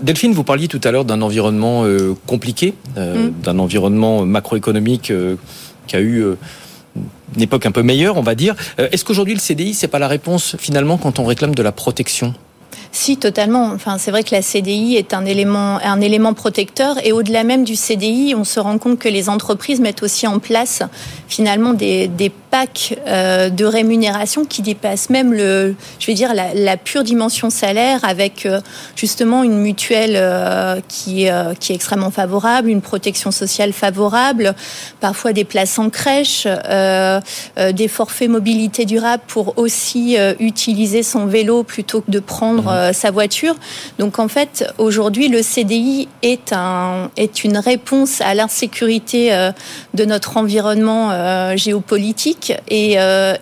Delphine, 0.00 0.32
vous 0.32 0.42
parliez 0.42 0.66
tout 0.66 0.80
à 0.82 0.90
l'heure 0.90 1.04
d'un 1.04 1.22
environnement 1.22 1.84
compliqué, 2.26 2.74
mm. 2.96 3.42
d'un 3.44 3.58
environnement 3.58 4.24
macroéconomique 4.24 5.12
qui 5.86 5.96
a 5.96 6.00
eu 6.00 6.22
euh, 6.22 6.36
une 7.36 7.42
époque 7.42 7.66
un 7.66 7.72
peu 7.72 7.82
meilleure, 7.82 8.16
on 8.16 8.22
va 8.22 8.34
dire. 8.34 8.54
Euh, 8.78 8.88
est-ce 8.92 9.04
qu'aujourd'hui 9.04 9.34
le 9.34 9.40
CDI, 9.40 9.74
c'est 9.74 9.88
pas 9.88 9.98
la 9.98 10.08
réponse 10.08 10.56
finalement 10.58 10.96
quand 10.98 11.18
on 11.18 11.24
réclame 11.24 11.54
de 11.54 11.62
la 11.62 11.72
protection? 11.72 12.34
Si, 12.92 13.18
totalement. 13.18 13.72
Enfin, 13.74 13.98
c'est 13.98 14.10
vrai 14.10 14.22
que 14.22 14.34
la 14.34 14.40
CDI 14.40 14.96
est 14.96 15.12
un 15.12 15.26
élément, 15.26 16.34
protecteur. 16.34 16.96
Et 17.04 17.12
au-delà 17.12 17.44
même 17.44 17.64
du 17.64 17.76
CDI, 17.76 18.34
on 18.36 18.44
se 18.44 18.58
rend 18.58 18.78
compte 18.78 18.98
que 18.98 19.08
les 19.08 19.28
entreprises 19.28 19.80
mettent 19.80 20.02
aussi 20.02 20.26
en 20.26 20.38
place 20.38 20.82
finalement 21.28 21.74
des 21.74 22.08
euh, 23.06 23.50
de 23.50 23.64
rémunération 23.64 24.44
qui 24.44 24.62
dépassent 24.62 25.10
même 25.10 25.32
le, 25.32 25.74
je 25.98 26.06
vais 26.06 26.14
dire, 26.14 26.34
la, 26.34 26.54
la 26.54 26.76
pure 26.76 27.04
dimension 27.04 27.50
salaire 27.50 28.00
avec 28.04 28.46
euh, 28.46 28.60
justement 28.94 29.42
une 29.42 29.58
mutuelle 29.58 30.14
euh, 30.16 30.80
qui, 30.88 31.28
qui 31.60 31.72
est 31.72 31.74
extrêmement 31.74 32.10
favorable, 32.10 32.68
une 32.68 32.80
protection 32.80 33.30
sociale 33.30 33.72
favorable, 33.72 34.54
parfois 35.00 35.32
des 35.32 35.44
places 35.44 35.78
en 35.78 35.90
crèche, 35.90 36.46
des 36.46 37.88
forfaits 37.88 38.28
mobilité 38.28 38.84
durable 38.84 39.22
pour 39.26 39.58
aussi 39.58 40.16
utiliser 40.38 41.02
son 41.02 41.26
vélo 41.26 41.62
plutôt 41.62 42.00
que 42.00 42.10
de 42.10 42.20
prendre 42.20 42.90
mmh. 42.90 42.92
Sa 42.92 43.10
voiture. 43.10 43.56
Donc 43.98 44.18
en 44.18 44.28
fait, 44.28 44.72
aujourd'hui, 44.78 45.28
le 45.28 45.42
CDI 45.42 46.08
est, 46.22 46.52
un, 46.52 47.10
est 47.16 47.44
une 47.44 47.58
réponse 47.58 48.20
à 48.20 48.34
l'insécurité 48.34 49.50
de 49.94 50.04
notre 50.04 50.36
environnement 50.36 51.10
euh, 51.10 51.56
et, 52.68 52.96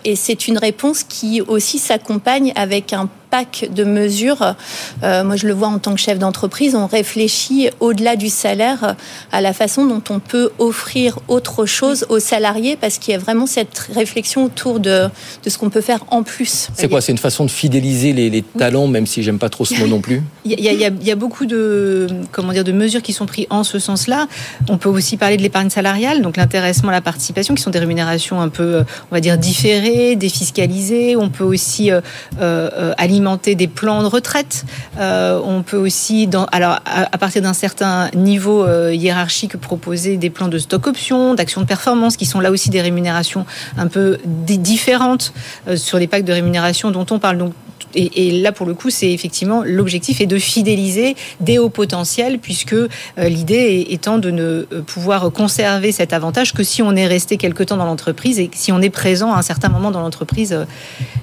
et 0.05 0.15
c'est 0.15 0.47
une 0.47 0.57
réponse 0.57 1.03
qui 1.03 1.41
aussi 1.41 1.79
s'accompagne 1.79 2.51
avec 2.55 2.93
un 2.93 3.09
de 3.43 3.83
mesures. 3.83 4.55
Euh, 5.03 5.23
moi, 5.23 5.35
je 5.35 5.47
le 5.47 5.53
vois 5.53 5.67
en 5.67 5.79
tant 5.79 5.93
que 5.93 5.99
chef 5.99 6.19
d'entreprise, 6.19 6.75
on 6.75 6.87
réfléchit 6.87 7.69
au-delà 7.79 8.15
du 8.15 8.29
salaire 8.29 8.95
à 9.31 9.41
la 9.41 9.53
façon 9.53 9.85
dont 9.85 10.01
on 10.09 10.19
peut 10.19 10.51
offrir 10.59 11.19
autre 11.27 11.65
chose 11.65 12.05
aux 12.09 12.19
salariés 12.19 12.77
parce 12.79 12.97
qu'il 12.97 13.13
y 13.13 13.15
a 13.15 13.19
vraiment 13.19 13.45
cette 13.45 13.89
réflexion 13.93 14.45
autour 14.45 14.79
de, 14.79 15.09
de 15.43 15.49
ce 15.49 15.57
qu'on 15.57 15.69
peut 15.69 15.81
faire 15.81 16.05
en 16.11 16.23
plus. 16.23 16.69
C'est 16.73 16.89
quoi 16.89 17.01
C'est 17.01 17.11
une 17.11 17.17
façon 17.17 17.45
de 17.45 17.51
fidéliser 17.51 18.13
les, 18.13 18.43
talents, 18.57 18.87
même 18.87 19.07
si 19.07 19.23
j'aime 19.23 19.39
pas 19.39 19.49
trop 19.49 19.65
ce 19.65 19.73
mot 19.75 19.87
non 19.87 20.01
plus 20.01 20.21
il 20.45 20.59
y, 20.59 20.69
a, 20.69 20.71
il, 20.71 21.07
y 21.07 21.11
a, 21.11 21.15
beaucoup 21.15 21.45
de, 21.45 22.07
comment 22.31 22.51
dire, 22.51 22.63
de 22.63 22.71
mesures 22.71 23.01
qui 23.01 23.13
sont 23.13 23.25
prises 23.25 23.47
en 23.49 23.63
ce 23.63 23.79
sens-là. 23.79 24.27
On 24.69 24.77
peut 24.77 24.89
aussi 24.89 25.17
parler 25.17 25.37
de 25.37 25.41
l'épargne 25.41 25.69
salariale, 25.69 26.21
donc 26.21 26.37
l'intéressement, 26.37 26.91
la 26.91 27.01
participation, 27.01 27.55
qui 27.55 27.63
sont 27.63 27.71
des 27.71 27.79
rémunérations 27.79 28.41
un 28.41 28.49
peu, 28.49 28.83
on 29.11 29.15
va 29.15 29.21
dire, 29.21 29.37
différées, 29.37 30.15
défiscalisées. 30.15 31.15
On 31.15 31.29
peut 31.29 31.43
aussi 31.43 31.91
euh, 31.91 32.01
euh, 32.39 32.93
alimenter 32.97 33.24
des 33.33 33.67
plans 33.67 34.03
de 34.03 34.07
retraite. 34.07 34.65
Euh, 34.99 35.39
on 35.43 35.63
peut 35.63 35.77
aussi, 35.77 36.29
alors 36.51 36.79
à, 36.85 37.17
partir 37.17 37.41
d'un 37.41 37.53
certain 37.53 38.09
niveau 38.13 38.63
euh, 38.63 38.93
hiérarchique, 38.93 39.57
proposer 39.57 40.17
des 40.17 40.29
plans 40.29 40.47
de 40.47 40.57
stock 40.57 40.87
options, 40.87 41.33
d'actions 41.33 41.61
de 41.61 41.65
performance, 41.65 42.17
qui 42.17 42.25
sont 42.25 42.39
là 42.39 42.51
aussi 42.51 42.69
des 42.69 42.81
rémunérations 42.81 43.45
un 43.77 43.87
peu 43.87 44.17
différentes 44.25 45.33
euh, 45.67 45.75
sur 45.75 45.97
les 45.97 46.07
packs 46.07 46.25
de 46.25 46.33
rémunération 46.33 46.91
dont 46.91 47.05
on 47.09 47.19
parle. 47.19 47.49
Et, 47.93 48.31
là, 48.41 48.51
pour 48.51 48.65
le 48.65 48.73
coup, 48.73 48.89
c'est 48.89 49.11
effectivement 49.11 49.63
l'objectif 49.63 50.21
est 50.21 50.25
de 50.25 50.37
fidéliser 50.37 51.15
des 51.39 51.57
hauts 51.57 51.69
potentiels, 51.69 52.39
puisque 52.39 52.73
euh, 52.73 52.87
l'idée 53.17 53.85
étant 53.89 54.17
de 54.17 54.31
ne 54.31 54.43
euh, 54.71 54.81
pouvoir 54.85 55.31
conserver 55.31 55.91
cet 55.91 56.13
avantage 56.13 56.53
que 56.53 56.63
si 56.63 56.81
on 56.81 56.95
est 56.95 57.07
resté 57.07 57.37
quelque 57.37 57.63
temps 57.63 57.77
dans 57.77 57.85
l'entreprise 57.85 58.39
et 58.39 58.49
si 58.53 58.71
on 58.71 58.81
est 58.81 58.89
présent 58.89 59.33
à 59.33 59.37
un 59.37 59.41
certain 59.41 59.69
moment 59.69 59.91
dans 59.91 60.01
l'entreprise. 60.01 60.53
Euh, 60.53 60.65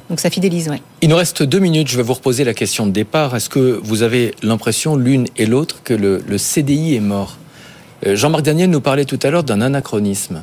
donc 0.09 0.21
ça 0.21 0.31
fidélise. 0.31 0.71
Il 1.01 1.09
nous 1.09 1.17
reste 1.17 1.43
deux 1.43 1.59
minutes. 1.59 1.89
Je 1.89 1.97
vais 1.97 2.03
vous 2.03 2.15
reposer 2.15 2.45
la 2.45 2.55
question 2.55 2.87
de 2.87 2.93
départ. 2.93 3.35
Est-ce 3.35 3.49
que 3.49 3.81
vous 3.83 4.03
avez 4.03 4.35
l'impression, 4.43 4.97
l'une 4.97 5.27
et 5.37 5.47
l'autre, 5.47 5.83
que 5.83 5.95
le, 5.95 6.23
le 6.27 6.39
CDI 6.39 6.97
est 6.97 7.01
mort? 7.01 7.37
Jean-Marc 8.05 8.43
Daniel 8.43 8.69
nous 8.69 8.81
parlait 8.81 9.05
tout 9.05 9.19
à 9.23 9.31
l'heure 9.31 9.45
d'un 9.45 9.61
anachronisme. 9.61 10.43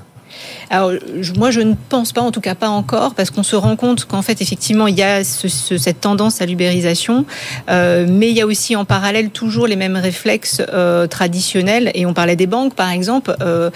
Alors, 0.70 0.92
moi, 1.38 1.52
je 1.52 1.62
ne 1.62 1.74
pense 1.90 2.12
pas, 2.12 2.22
en 2.22 2.32
tout 2.32 2.42
cas 2.42 2.56
pas 2.56 2.70
encore, 2.70 3.16
parce 3.16 3.32
qu'on 3.32 3.44
se 3.44 3.56
rend 3.56 3.76
compte 3.76 4.06
qu'en 4.06 4.22
fait, 4.22 4.42
effectivement, 4.42 4.88
il 4.88 4.98
y 4.98 5.04
a 5.04 5.24
cette 5.24 6.02
tendance 6.02 6.42
à 6.42 6.46
l'ubérisation, 6.46 7.26
euh, 7.70 8.06
mais 8.08 8.30
il 8.30 8.36
y 8.36 8.42
a 8.42 8.46
aussi 8.46 8.76
en 8.76 8.86
parallèle 8.86 9.30
toujours 9.30 9.68
les 9.68 9.76
mêmes 9.76 9.96
réflexes 9.96 10.62
euh, 10.74 11.08
traditionnels. 11.08 11.92
Et 11.94 12.06
on 12.06 12.14
parlait 12.14 12.36
des 12.36 12.48
banques, 12.48 12.76
par 12.76 12.92
exemple. 12.92 13.36
Euh, 13.42 13.70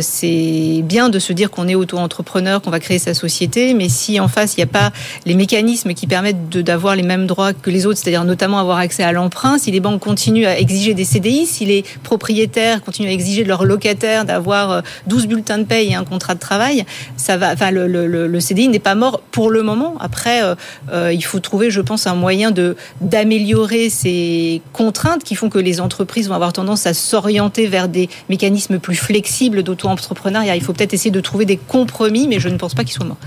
c'est 0.00 0.82
bien 0.84 1.08
de 1.08 1.18
se 1.18 1.32
dire 1.32 1.50
qu'on 1.50 1.68
est 1.68 1.74
auto-entrepreneur, 1.74 2.60
qu'on 2.60 2.70
va 2.70 2.80
créer 2.80 2.98
sa 2.98 3.14
société, 3.14 3.74
mais 3.74 3.88
si 3.88 4.18
en 4.20 4.28
face, 4.28 4.54
il 4.56 4.60
n'y 4.60 4.64
a 4.64 4.72
pas 4.72 4.90
les 5.26 5.34
mécanismes 5.34 5.94
qui 5.94 6.06
permettent 6.06 6.50
d'avoir 6.50 6.96
les 6.96 7.02
mêmes 7.02 7.26
droits 7.26 7.52
que 7.52 7.70
les 7.70 7.86
autres, 7.86 7.98
c'est-à-dire 7.98 8.24
notamment 8.24 8.58
avoir 8.58 8.78
accès 8.78 9.02
à 9.02 9.12
l'emprunt, 9.12 9.58
si 9.58 9.70
les 9.70 9.80
banques 9.80 10.00
continuent 10.00 10.46
à 10.46 10.58
exiger 10.58 10.94
des 10.94 11.04
CDI, 11.04 11.46
si 11.46 11.64
les 11.64 11.84
propriétaires 12.02 12.82
continuent 12.82 13.08
à 13.08 13.12
exiger 13.12 13.44
de 13.44 13.48
leurs 13.48 13.64
locataires 13.64 14.24
d'avoir 14.24 14.82
12 15.06 15.26
bulletins 15.26 15.58
de 15.58 15.64
paye 15.64 15.93
un 15.94 16.04
contrat 16.04 16.34
de 16.34 16.40
travail, 16.40 16.84
ça 17.16 17.36
va. 17.36 17.52
Enfin, 17.52 17.70
le, 17.70 17.86
le, 17.86 18.40
CDI 18.40 18.68
n'est 18.68 18.78
pas 18.78 18.94
mort 18.94 19.20
pour 19.30 19.50
le 19.50 19.62
moment. 19.62 19.94
Après, 20.00 20.42
euh, 20.42 20.54
euh, 20.92 21.12
il 21.12 21.24
faut 21.24 21.40
trouver, 21.40 21.70
je 21.70 21.80
pense, 21.80 22.06
un 22.06 22.14
moyen 22.14 22.50
de 22.50 22.76
d'améliorer 23.00 23.90
ces 23.90 24.62
contraintes 24.72 25.24
qui 25.24 25.34
font 25.34 25.48
que 25.48 25.58
les 25.58 25.80
entreprises 25.80 26.28
vont 26.28 26.34
avoir 26.34 26.52
tendance 26.52 26.86
à 26.86 26.94
s'orienter 26.94 27.66
vers 27.66 27.88
des 27.88 28.08
mécanismes 28.28 28.78
plus 28.78 28.96
flexibles 28.96 29.62
d'auto-entrepreneuriat. 29.62 30.56
Il 30.56 30.62
faut 30.62 30.72
peut-être 30.72 30.94
essayer 30.94 31.10
de 31.10 31.20
trouver 31.20 31.44
des 31.44 31.56
compromis, 31.56 32.28
mais 32.28 32.40
je 32.40 32.48
ne 32.48 32.56
pense 32.56 32.74
pas 32.74 32.84
qu'ils 32.84 32.94
soient 32.94 33.06
morts. 33.06 33.18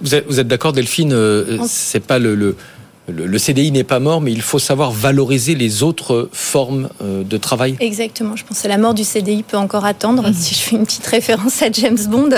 Vous 0.00 0.14
êtes, 0.14 0.26
vous 0.26 0.40
êtes 0.40 0.48
d'accord, 0.48 0.72
Delphine 0.72 1.12
euh, 1.12 1.58
C'est 1.68 2.04
pas 2.04 2.18
le, 2.18 2.34
le 2.34 2.56
le, 3.08 3.38
CDI 3.38 3.72
n'est 3.72 3.82
pas 3.82 3.98
mort, 3.98 4.20
mais 4.20 4.30
il 4.30 4.42
faut 4.42 4.60
savoir 4.60 4.92
valoriser 4.92 5.56
les 5.56 5.82
autres 5.82 6.28
formes 6.32 6.88
euh, 7.02 7.24
de 7.24 7.36
travail. 7.36 7.76
Exactement. 7.80 8.36
Je 8.36 8.44
pense 8.44 8.62
que 8.62 8.68
la 8.68 8.78
mort 8.78 8.94
du 8.94 9.02
CDI 9.02 9.42
peut 9.42 9.56
encore 9.56 9.84
attendre. 9.84 10.28
Mhm. 10.28 10.34
Si 10.42 10.54
je 10.54 10.60
fais 10.60 10.76
une 10.76 10.84
petite 10.84 11.06
référence 11.06 11.62
à 11.62 11.70
James 11.70 11.98
Bond, 12.08 12.30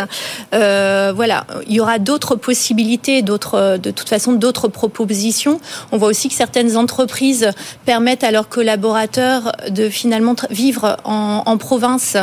euh, 0.52 1.12
voilà, 1.14 1.46
il 1.66 1.74
y 1.74 1.80
aura 1.80 1.98
d'autres 1.98 2.34
possibilités, 2.36 3.22
d'autres, 3.22 3.78
de 3.78 3.90
toute 3.90 4.08
façon, 4.08 4.32
d'autres 4.32 4.68
propositions. 4.68 5.58
On 5.90 5.96
voit 5.96 6.08
aussi 6.08 6.28
que 6.28 6.34
certaines 6.34 6.76
entreprises 6.76 7.50
permettent 7.86 8.24
à 8.24 8.30
leurs 8.30 8.48
collaborateurs 8.48 9.52
de 9.70 9.88
finalement 9.88 10.36
vivre 10.50 10.98
en, 11.04 11.56
province 11.56 12.16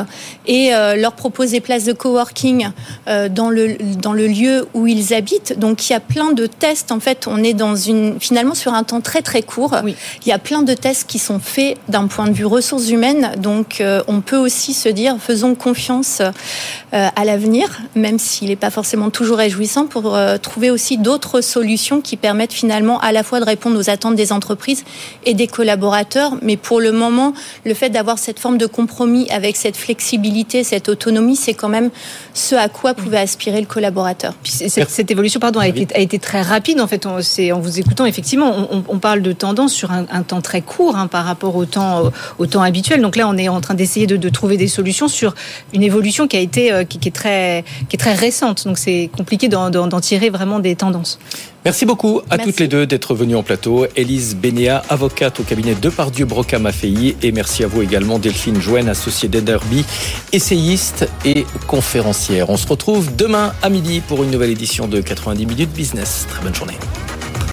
et 0.46 0.76
euh, 0.76 0.96
leur 0.96 1.14
proposer 1.14 1.58
des 1.58 1.62
places 1.62 1.86
de 1.86 1.94
coworking 1.94 2.70
dans 3.08 3.50
le 3.50 3.78
dans 3.96 4.14
le 4.14 4.28
lieu 4.28 4.68
où 4.74 4.88
ils 4.88 5.14
habitent. 5.14 5.58
Donc 5.58 5.90
il 5.90 5.94
y 5.94 5.96
a 5.96 6.00
plein 6.00 6.34
de 6.34 6.46
tests. 6.46 6.92
En 6.92 7.00
fait, 7.00 7.28
on 7.28 7.44
est 7.44 7.54
dans 7.54 7.76
une 7.76 8.20
finalement 8.20 8.41
sur 8.56 8.74
un 8.74 8.84
temps 8.84 9.02
très 9.02 9.22
très 9.22 9.42
court. 9.42 9.76
Il 9.86 10.28
y 10.28 10.32
a 10.32 10.40
plein 10.40 10.62
de 10.64 10.74
tests 10.74 11.08
qui 11.08 11.20
sont 11.20 11.40
faits 11.40 11.78
d'un 11.88 12.08
point 12.08 12.28
de 12.28 12.34
vue 12.34 12.46
ressources 12.46 12.90
humaines. 12.90 13.32
Donc 13.38 13.82
euh, 13.82 14.02
on 14.08 14.22
peut 14.22 14.38
aussi 14.38 14.74
se 14.74 14.90
dire 14.90 15.18
faisons 15.20 15.56
confiance 15.56 16.22
euh, 16.22 17.10
à 17.16 17.26
l'avenir, 17.26 17.82
même 17.96 18.20
s'il 18.20 18.50
n'est 18.50 18.56
pas 18.56 18.70
forcément 18.70 19.10
toujours 19.10 19.38
réjouissant, 19.38 19.86
pour 19.86 20.16
euh, 20.16 20.38
trouver 20.38 20.72
aussi 20.72 20.98
d'autres 20.98 21.42
solutions 21.42 22.02
qui 22.02 22.18
permettent 22.18 22.54
finalement 22.54 23.00
à 23.00 23.12
la 23.12 23.24
fois 23.24 23.40
de 23.40 23.46
répondre 23.46 23.80
aux 23.80 23.90
attentes 23.90 24.16
des 24.16 24.32
entreprises 24.32 24.84
et 25.26 25.34
des 25.34 25.48
collaborateurs. 25.48 26.34
Mais 26.42 26.58
pour 26.58 26.80
le 26.80 26.92
moment, 26.92 27.34
le 27.66 27.74
fait 27.74 27.90
d'avoir 27.90 28.18
cette 28.18 28.40
forme 28.40 28.58
de 28.58 28.66
compromis 28.66 29.30
avec 29.30 29.56
cette 29.56 29.78
flexibilité, 29.78 30.64
cette 30.64 30.90
autonomie, 30.90 31.36
c'est 31.36 31.54
quand 31.54 31.70
même 31.70 31.90
ce 32.34 32.56
à 32.56 32.70
quoi 32.70 32.94
pouvait 32.94 33.20
aspirer 33.20 33.60
le 33.60 33.68
collaborateur. 33.68 34.34
cette, 34.44 35.12
évolution, 35.12 35.40
pardon, 35.40 35.60
a 35.60 35.68
été, 35.68 35.88
a 35.96 36.00
été, 36.00 36.20
très 36.20 36.42
rapide 36.42 36.80
en 36.80 36.88
fait. 36.88 37.06
en 37.06 37.20
vous 37.60 37.80
écoutant, 37.80 38.06
effectivement 38.06 38.21
effectivement, 38.22 38.68
on, 38.88 39.00
parle 39.00 39.24
de 39.24 39.32
tendance 39.32 39.74
sur 39.74 39.92
un, 39.92 40.06
temps 40.22 40.42
très 40.42 40.62
court 40.62 40.96
hein, 40.96 41.08
par 41.08 41.26
rapport 41.26 41.56
au 41.56 41.66
temps, 41.66 42.12
au 42.38 42.46
temps 42.46 42.62
habituel. 42.62 43.02
Donc 43.02 43.16
là, 43.16 43.28
on 43.28 43.36
est 43.36 43.50
en 43.50 43.62
train 43.62 43.74
d'essayer 43.74 44.06
de, 44.06 44.30
trouver 44.30 44.58
des 44.58 44.68
solutions 44.68 45.08
sur 45.08 45.34
une 45.74 45.82
évolution 45.82 46.28
qui 46.28 46.38
a 46.38 46.40
été 46.40 46.86
qui, 46.88 47.00
est 47.08 47.12
très 47.12 47.66
qui 47.90 47.96
est 47.96 48.00
très 48.00 48.14
récente. 48.14 48.66
Donc 48.66 48.78
c'est 48.78 49.10
compliqué 49.16 49.48
d'en 49.50 50.00
tirer 50.00 50.30
vraiment 50.30 50.60
des 50.60 50.76
tendances. 50.76 51.20
Merci 51.64 51.86
beaucoup 51.86 52.22
à 52.32 52.40
toutes 52.40 52.60
les 52.60 52.68
deux 52.68 52.88
d'être 52.88 53.14
venues 53.14 53.36
en 53.36 53.44
plateau. 53.44 53.86
Élise 53.96 54.36
Bénéa, 54.36 54.82
avocate 54.90 55.40
au 55.40 55.44
cabinet 55.44 55.76
Depardieu 55.76 56.26
Brocam 56.26 56.66
AFI. 56.66 57.16
Et 57.22 57.32
merci 57.32 57.64
à 57.64 57.68
vous 57.68 57.84
également, 57.84 58.18
Delphine 58.18 58.60
Jouen, 58.60 58.88
associée 58.88 59.30
d'Enderby, 59.30 59.86
essayiste 60.34 61.08
et 61.24 61.46
conférencière. 61.68 62.50
On 62.50 62.58
se 62.58 62.68
retrouve 62.68 63.16
demain 63.16 63.54
à 63.62 63.70
midi 63.70 64.02
pour 64.08 64.24
une 64.24 64.32
nouvelle 64.32 64.52
édition 64.52 64.88
de 64.88 65.02
90 65.02 65.46
minutes 65.46 65.72
business. 65.72 66.26
Très 66.30 66.42
bonne 66.42 66.56
journée. 66.56 66.78